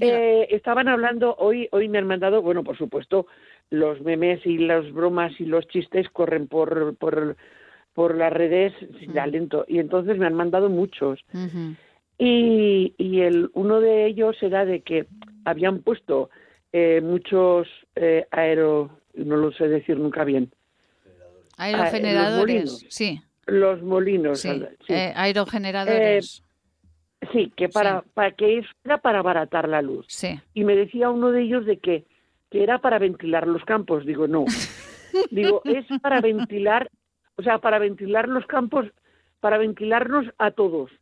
[0.00, 3.26] Eh, estaban hablando, hoy, hoy me han mandado, bueno, por supuesto,
[3.70, 7.36] los memes y las bromas y los chistes corren por, por,
[7.92, 9.64] por las redes sin talento.
[9.68, 11.20] Y entonces me han mandado muchos.
[12.24, 15.06] Y, y el, uno de ellos era de que
[15.44, 16.30] habían puesto
[16.72, 17.66] eh, muchos
[17.96, 20.52] eh, aero, no lo sé decir nunca bien,
[21.56, 22.38] Aerogeneradores,
[22.70, 22.86] molinos.
[22.88, 24.40] sí, los molinos.
[24.40, 24.50] sí.
[24.88, 26.44] eh, aerogeneradores,
[27.32, 30.06] Sí, que para, para que eso era para abaratar la luz.
[30.08, 30.40] sí.
[30.54, 32.04] Y me decía uno de ellos de que,
[32.50, 34.04] que era para ventilar los campos.
[34.06, 34.44] Digo, no.
[35.30, 36.88] Digo, es para ventilar,
[37.36, 38.86] o sea, para ventilar los campos,
[39.42, 40.92] para ventilarnos a todos.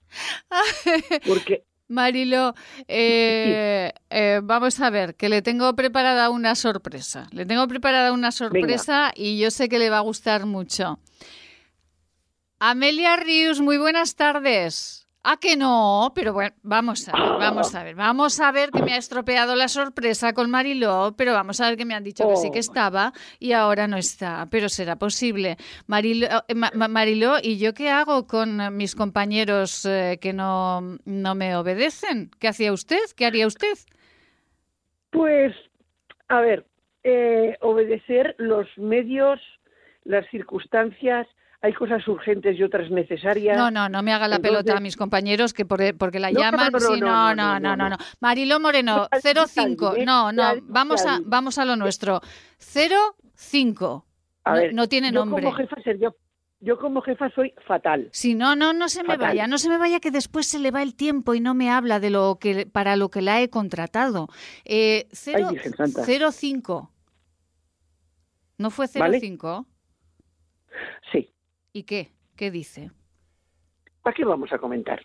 [1.28, 2.54] Porque Marilo,
[2.88, 7.28] eh, eh, vamos a ver, que le tengo preparada una sorpresa.
[7.32, 10.98] Le tengo preparada una sorpresa y yo sé que le va a gustar mucho.
[12.58, 14.99] Amelia Rius, muy buenas tardes.
[15.22, 18.80] Ah, que no, pero bueno, vamos a ver, vamos a ver, vamos a ver que
[18.82, 22.26] me ha estropeado la sorpresa con Mariló, pero vamos a ver que me han dicho
[22.26, 22.60] que sí que Oh.
[22.60, 25.58] estaba y ahora no está, pero será posible.
[25.86, 30.32] Mariló, eh, Ma- Ma- Mariló, ¿y yo qué hago con eh, mis compañeros eh, que
[30.32, 32.30] no, no me obedecen?
[32.38, 33.00] ¿Qué hacía usted?
[33.14, 33.74] ¿Qué haría usted?
[35.10, 35.54] Pues,
[36.28, 36.64] a ver,
[37.04, 39.38] eh, obedecer los medios,
[40.04, 41.26] las circunstancias,
[41.62, 43.56] hay cosas urgentes y otras necesarias.
[43.56, 46.30] No, no, no me haga la Entonces- pelota a mis compañeros que por- porque la
[46.30, 46.72] No, llaman.
[46.72, 47.96] no, no, sí, no, no, no, no.
[48.20, 49.90] Mariló Moreno, Ya- ya 05.
[49.92, 52.20] diré, No, no, vamos a, vamos a lo nuestro.
[52.58, 54.06] 05.
[54.44, 55.42] A No, ver, no tiene yo nombre.
[55.44, 56.16] Como jefa, Sergio,
[56.60, 58.08] yo como jefa soy fatal.
[58.12, 60.70] Si no, no, no se me vaya, no se me vaya que después se le
[60.70, 63.50] va el tiempo y no me habla de lo que para lo que la he
[63.50, 64.28] contratado.
[64.64, 66.04] Eh, cero- Ay, Virgen Santa.
[66.04, 66.90] 05.
[68.58, 69.20] ¿No fue ¿Vale?
[69.20, 69.66] 05?
[71.12, 71.30] Sí.
[71.72, 72.10] ¿Y qué?
[72.36, 72.90] ¿Qué dice?
[74.02, 75.04] ¿Para qué vamos a comentar?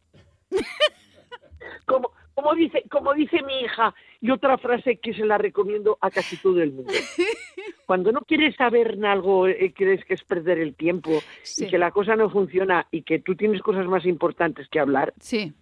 [1.86, 6.10] como, como, dice, como dice mi hija, y otra frase que se la recomiendo a
[6.10, 6.92] casi todo el mundo.
[7.86, 11.12] Cuando no quieres saber algo, eh, crees que es perder el tiempo
[11.44, 11.66] Sí.
[11.66, 15.14] y que la cosa no funciona y que tú tienes cosas más importantes que hablar,
[15.20, 15.54] Sí.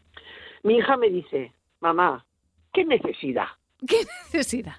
[0.63, 2.25] mi hija me dice, mamá,
[2.71, 3.47] ¿qué necesidad?
[3.87, 3.97] ¿Qué
[4.33, 4.75] necesidad?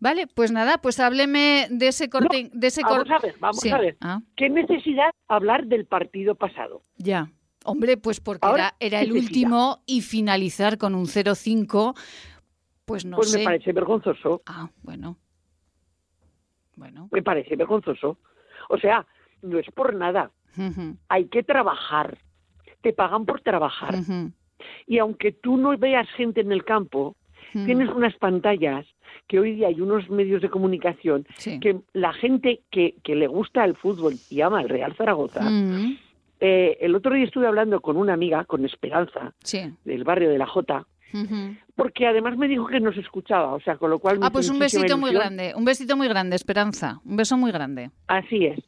[0.00, 2.50] Vale, pues nada, pues hábleme de ese corte.
[2.52, 3.70] de ese Vamos cor- a ver, vamos Sí.
[3.70, 3.96] a ver.
[4.00, 6.82] Ah, ¿Qué necesidad hablar del partido pasado?
[6.96, 7.30] ya.
[7.64, 9.28] Hombre, pues porque Ahora, era, era el necesidad.
[9.50, 11.94] último y finalizar con un 0-5,
[12.86, 13.38] pues no pues sé.
[13.40, 15.18] me parece vergonzoso, Ah, bueno.
[16.76, 17.08] Bueno.
[17.12, 18.18] me parece vergonzoso.
[18.68, 19.06] O sea,
[19.42, 20.30] no es por nada,
[21.08, 22.18] hay que trabajar.
[22.80, 23.94] Te pagan por trabajar.
[24.86, 27.16] Y aunque tú no veas gente en el campo,
[27.54, 27.64] ujú.
[27.66, 28.86] tienes unas pantallas
[29.26, 31.60] que hoy día hay unos medios de comunicación Sí.
[31.60, 35.96] que la gente que, que le gusta el fútbol y ama el Real Zaragoza, Mm,
[36.40, 39.72] eh, el otro día estuve hablando con una amiga, con Esperanza, sí.
[39.84, 40.86] del barrio de la Jota,
[41.74, 44.58] porque además me dijo que nos escuchaba, o sea, con lo cual Ah, pues un
[44.58, 47.90] besito muy grande, un besito muy grande, Esperanza, un beso muy grande.
[48.06, 48.60] Así es.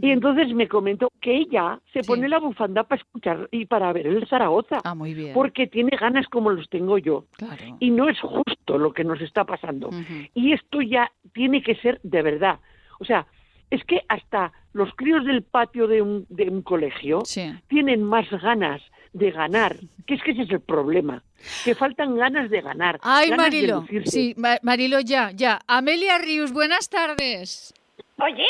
[0.00, 2.06] Y entonces me comentó que ella se Sí.
[2.08, 5.34] pone la bufanda para escuchar y para ver el Zaragoza, Ah, muy bien.
[5.34, 7.26] porque tiene ganas como los tengo yo.
[7.36, 7.76] Claro.
[7.80, 9.90] Y no es justo lo que nos está pasando.
[10.34, 12.58] Y esto ya tiene que ser de verdad.
[13.00, 13.26] O sea,
[13.70, 17.52] es que hasta los críos del patio de un, de un colegio Sí.
[17.68, 18.80] tienen más ganas
[19.12, 19.76] de ganar,
[20.06, 21.22] que es que ese es el problema,
[21.64, 22.98] que faltan ganas de ganar.
[23.02, 23.84] Ay, ganas Marilo.
[24.06, 25.60] Sí, Ma- Marilo, ya, ya.
[25.68, 27.72] Amelia Rius, buenas tardes.
[28.20, 28.46] Oye,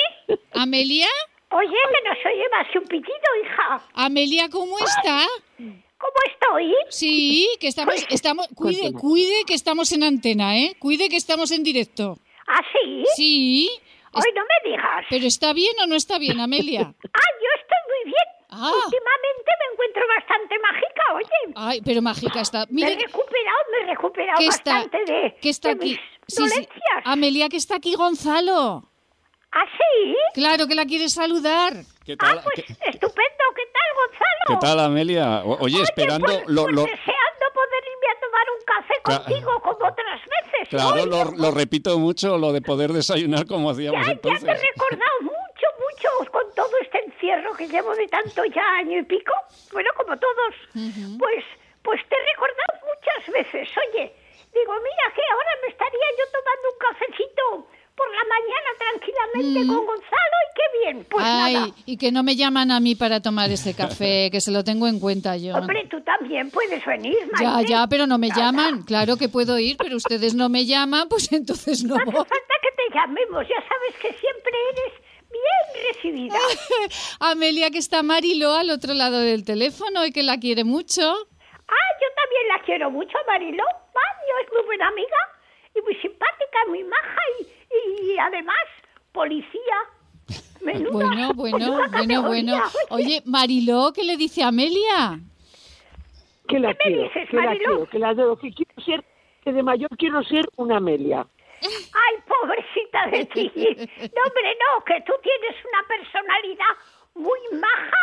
[0.53, 1.09] ¿Amelia?
[1.51, 3.83] oye, que no se oye más que un pitido, hija.
[3.95, 5.27] Amelia, ¿cómo está?
[5.59, 6.75] ¿Cómo estoy?
[6.91, 9.01] Sí, que estamos, estamos, cuide, Cuéntame.
[9.01, 10.77] cuide que estamos en antena, ¿eh?
[10.79, 12.19] Cuide que estamos en directo.
[12.47, 13.05] ¿Ah, sí?
[13.17, 13.71] Sí.
[14.13, 15.07] Hoy no me digas.
[15.09, 16.81] Pero está bien o no está bien, Amelia.
[17.15, 18.27] Ah, yo estoy muy bien.
[18.51, 18.71] Ah.
[18.85, 21.53] Últimamente me encuentro bastante mágica, oye.
[21.57, 22.67] Ay, pero mágica está.
[22.71, 25.91] me he recuperado, me he recuperado está, bastante de, que está de aquí.
[25.91, 25.99] mis
[26.29, 26.43] Sí, sí.
[26.43, 27.03] dolencias.
[27.05, 28.91] Amelia, que está aquí Gonzalo.
[29.57, 30.17] ¿Ah, sí?
[30.35, 31.73] Claro que la quiere saludar.
[32.05, 33.45] ¿Qué Ah, tal, pues qué, estupendo.
[33.55, 34.45] ¿Qué tal, Gonzalo?
[34.49, 35.43] qué tal, Amelia?
[35.45, 39.25] O- Oye, esperando Pues, lo, pues lo- deseando poder irme a tomar un café Cla-
[39.25, 40.69] contigo como otras veces.
[40.71, 44.29] claro, Hoy, lo, lo repito mucho, lo de poder desayunar como hacíamos Ya, ya te
[44.29, 44.61] he entonces.
[44.75, 49.33] recordado mucho, mucho con todo este encierro que llevo de tanto ya año y pico.
[49.73, 50.55] Bueno, como todos.
[51.19, 51.45] Pues,
[51.83, 53.69] pues te he recordado muchas veces.
[53.79, 54.13] Oye,
[54.53, 59.87] digo, mira que ahora me estaría yo tomando un cafecito por la mañana tranquilamente con
[59.87, 61.07] Gonzalo y qué bien.
[61.11, 61.67] Pues Ay, nada.
[61.87, 64.87] y que no me llaman a mí para tomar ese café, que se lo tengo
[64.89, 65.55] en cuenta yo.
[65.57, 67.71] Hombre, tú también puedes venir, Ya, Maite.
[67.71, 68.41] ya, pero no me Nada.
[68.41, 68.83] llaman.
[68.83, 72.15] Claro que puedo ir, pero ustedes no me llaman, pues entonces no No hace voy.
[72.25, 74.93] falta que te llamemos, ya sabes que siempre eres
[75.31, 76.39] bien recibida.
[77.21, 81.03] Amelia, que está Marilo al otro lado del teléfono y que la quiere mucho.
[81.03, 83.65] Ah, yo también la quiero mucho, Mariló.
[83.65, 85.17] Mario es muy buena amiga
[85.77, 87.47] y muy simpática, muy maja y,
[88.03, 88.57] y además
[89.13, 89.77] policía.
[90.63, 92.63] Menuda, Bueno, bueno, bueno, bueno.
[92.91, 95.21] Oye, Mariló, ¿qué le dice a Amelia?
[96.49, 97.65] Que la ¿Qué me quiero, dices, que la Mariló?
[97.67, 99.05] quiero, que la adoro, que quiero ser,
[99.43, 101.27] que de mayor quiero ser una Amelia.
[101.63, 103.53] Ay, pobrecita de ti.
[103.55, 106.75] No, hombre, no, que tú tienes una personalidad
[107.15, 108.03] muy maja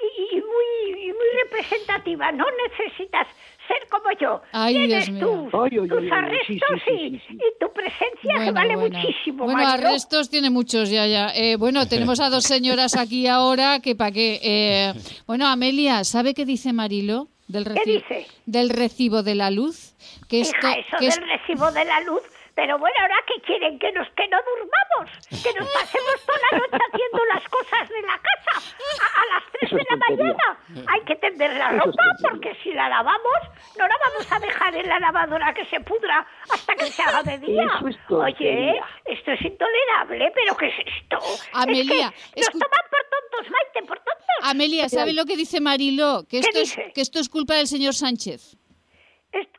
[0.00, 2.32] y, y muy, y muy representativa.
[2.32, 3.26] No necesitas
[3.68, 4.42] ser como yo.
[4.52, 5.48] Ay, tienes Dios mío.
[5.52, 7.34] tú Ay, ay, tus arrestos sí, sí, sí, y, sí, sí.
[7.34, 11.28] y tu presencia que vale muchísimo, Bueno, arrestos tiene muchos ya, ya.
[11.34, 14.40] Eh, bueno, tenemos a dos señoras aquí ahora que para qué.
[14.42, 14.92] Eh,
[15.26, 17.28] bueno, Amelia, ¿sabe qué dice Marilo?
[17.46, 18.26] Del ¿Qué recibo, dice?
[18.46, 19.94] del recibo de la luz.
[20.28, 22.22] Que esto, Hija, eso que es- del recibo de la luz.
[22.58, 26.58] Pero bueno, ahora que quieren que nos que no durmamos, que nos pasemos toda la
[26.58, 30.58] noche haciendo las cosas de la casa a, a las 3 Eso de la mañana.
[30.92, 33.38] Hay que tender la ropa porque si la lavamos,
[33.78, 37.22] no la vamos a dejar en la lavadora que se pudra hasta que se haga
[37.22, 37.68] de día.
[38.08, 41.20] Oye, esto es intolerable, pero ¿qué es esto?
[41.52, 44.36] Amelia, es que nos toman por tontos, Maite, por tontos.
[44.42, 46.24] Amelia, ¿sabe lo que dice Mariló?
[46.28, 48.56] Que ¿Qué esto, es, que esto es culpa del señor Sánchez.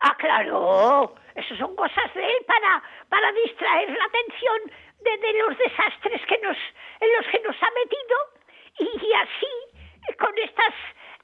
[0.02, 4.60] Ah, claro, eso son cosas de él para, para distraer la atención
[5.02, 6.58] de, de los desastres que nos,
[7.00, 8.18] en los que nos ha metido
[8.80, 10.74] y, y así, con estas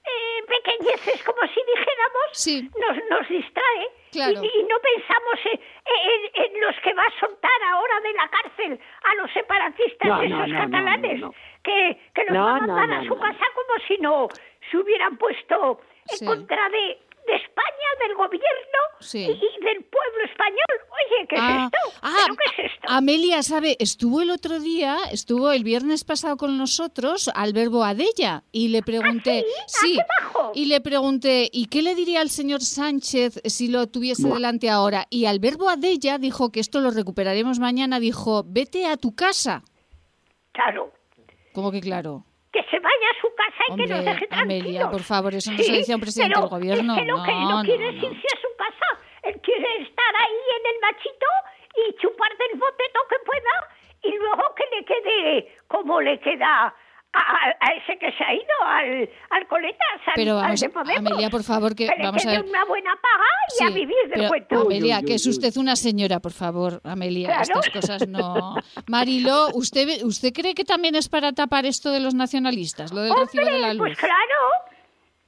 [0.06, 2.70] eh, pequeñeces, como si dijéramos, Sí.
[2.80, 4.42] nos, nos distrae Claro.
[4.44, 8.28] y, y no pensamos en, en- en los que va a soltar ahora de la
[8.30, 11.34] cárcel a los separatistas No, esos no, no, catalanes no, no.
[11.64, 13.20] que, que los No, va a mandar no, a su no.
[13.22, 14.28] casa como si no
[14.72, 16.26] se hubieran puesto en Sí.
[16.26, 19.20] contra de, de España, del gobierno Sí.
[19.20, 20.76] y, y del pueblo español.
[20.92, 22.00] Oye, ¿qué Ah, es esto?
[22.02, 22.88] ah, ¿Pero qué es esto?
[22.90, 23.76] Amelia, ¿sabe?
[23.80, 28.82] Estuvo el otro día, estuvo el viernes pasado con nosotros al verbo Adella y le
[28.84, 29.98] pregunté, sí?
[30.00, 30.52] Ah, majo.
[30.56, 35.06] y le pregunté, ¿y qué le diría al señor Sánchez si lo tuviese delante ahora?
[35.10, 39.64] Y al verbo Adella dijo que esto lo recuperaremos mañana, dijo, vete a tu casa.
[40.52, 40.92] Claro,
[41.54, 42.26] ¿Cómo que claro?
[42.56, 44.90] Que se vaya a su casa y que nos deje Amelia, tranquilos.
[44.92, 46.94] por favor, eso no Sí, se dice a un presidente del gobierno.
[46.96, 48.10] Es que lo que él No, no quiere no, es no.
[48.12, 48.88] irse a su casa.
[49.24, 51.30] Él quiere estar ahí en el machito
[51.76, 53.54] y chupar del boteto que pueda
[54.04, 56.74] y luego que le quede como le queda
[57.16, 60.60] a, a- a ese que se ha ido, al, al coletas, al, Pero al vamos,
[60.60, 61.12] de Podemos.
[61.12, 62.50] Amelia, por favor, que le vamos a quede ver.
[62.50, 63.26] una buena paga
[63.60, 64.62] y a Sí, vivir del pero, cuento.
[64.62, 67.42] Amelia, Uy, uy, que es uy, usted una señora, por favor, Amelia, Claro.
[67.44, 68.56] estas cosas no.
[68.88, 73.14] Mariló, ¿usted, ¿usted cree que también es para tapar esto de los nacionalistas, lo del
[73.16, 73.88] recibo de la Hombre, luz?
[73.88, 74.42] pues claro.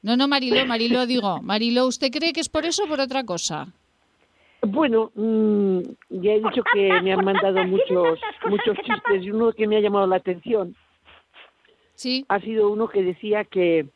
[0.03, 3.23] No, no, Mariló, Mariló, digo, Mariló, ¿usted cree que es por eso o por otra
[3.23, 3.67] cosa?
[4.61, 5.79] Bueno, mm,
[6.09, 8.19] ya he Por dicho que tantas- me han mandado muchos
[8.49, 10.75] muchos que chistes y uno que me ha llamado la atención
[11.97, 13.87] Sí, ha sido uno que decía que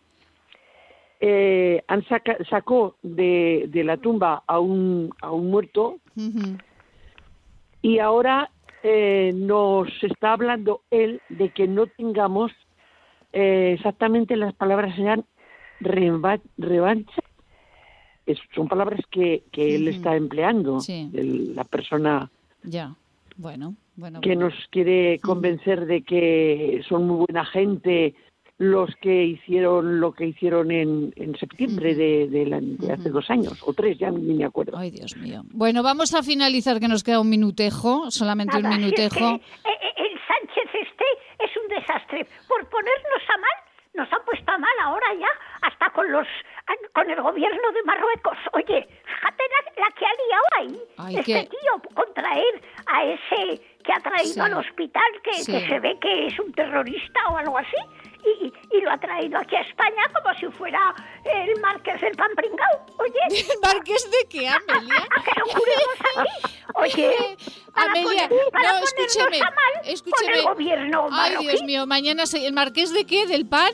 [1.19, 5.99] eh, han saca- sacó de, de la tumba a un, a un muerto
[7.83, 8.49] y ahora
[8.81, 12.51] eh, nos está hablando él de que no tengamos
[13.33, 15.23] eh, exactamente las palabras sean
[15.79, 17.21] reva- revancha.
[18.25, 21.07] Es- son palabras que, que él está empleando, Sí.
[21.13, 22.31] el- la persona
[22.63, 22.95] ya.
[23.37, 24.19] Bueno, bueno.
[24.19, 24.49] que bueno.
[24.49, 28.13] nos quiere convencer de que son muy buena gente
[28.57, 33.27] los que hicieron lo que hicieron en, en septiembre de, de la- de hace dos
[33.31, 34.77] años o tres, ya ni me acuerdo.
[34.77, 35.41] Ay, Dios mío.
[35.51, 39.25] Bueno, vamos a finalizar, que nos queda un minutejo, solamente un es que, minutejo.
[39.35, 41.05] eh, eh, el Sánchez este
[41.39, 42.27] es un desastre.
[42.47, 43.57] Por ponernos a mal,
[43.95, 46.27] nos ha puesto a mal ahora ya, hasta con los
[46.93, 48.37] con el gobierno de Marruecos.
[48.53, 50.81] Oye, fíjate la, la que ha liado ahí.
[50.97, 54.39] Ay, este que- tío contraer a ese que ha traído Sí.
[54.39, 55.51] al hospital, que, Sí.
[55.51, 57.75] que se ve que es un terrorista o algo así.
[58.23, 60.93] Y, y- lo ha traído aquí a España como si fuera
[61.25, 62.85] el marqués del pan pringao.
[62.99, 63.19] Oye,
[63.63, 65.07] ¿Marqués de qué, Amelia?
[65.17, 66.55] ¿a que lo juremos aquí?
[66.75, 67.15] Oye,
[67.73, 70.31] para Amelia, poner- para no, escúcheme, a mal escúcheme.
[70.31, 71.47] Con el gobierno Ay, marroquí.
[71.47, 73.73] Dios mío, mañana se- el marqués de qué, del pan,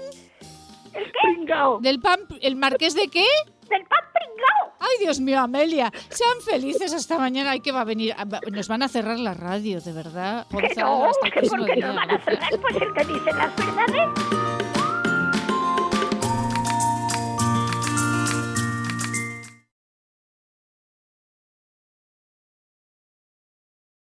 [0.93, 1.11] ¿El qué?
[1.23, 1.79] Pringao.
[1.81, 3.25] del pan, el marqués de qué?
[3.69, 4.73] Del pan pringao.
[4.79, 7.51] Ay, Dios mío, Amelia, sean felices hasta mañana.
[7.51, 10.47] Ay, que va a venir, ah, nos van a cerrar la radio, de verdad.
[10.49, 11.87] Que Gonzalo, no, hasta el que porque día.
[11.87, 15.17] nos van a cerrar, pues el que dice las verdades.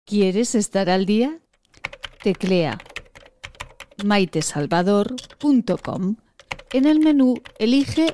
[0.05, 1.39] ¿Quieres estar al día?
[2.23, 2.77] Teclea
[4.03, 6.15] maitesalvador.com.
[6.71, 8.13] En el menú elige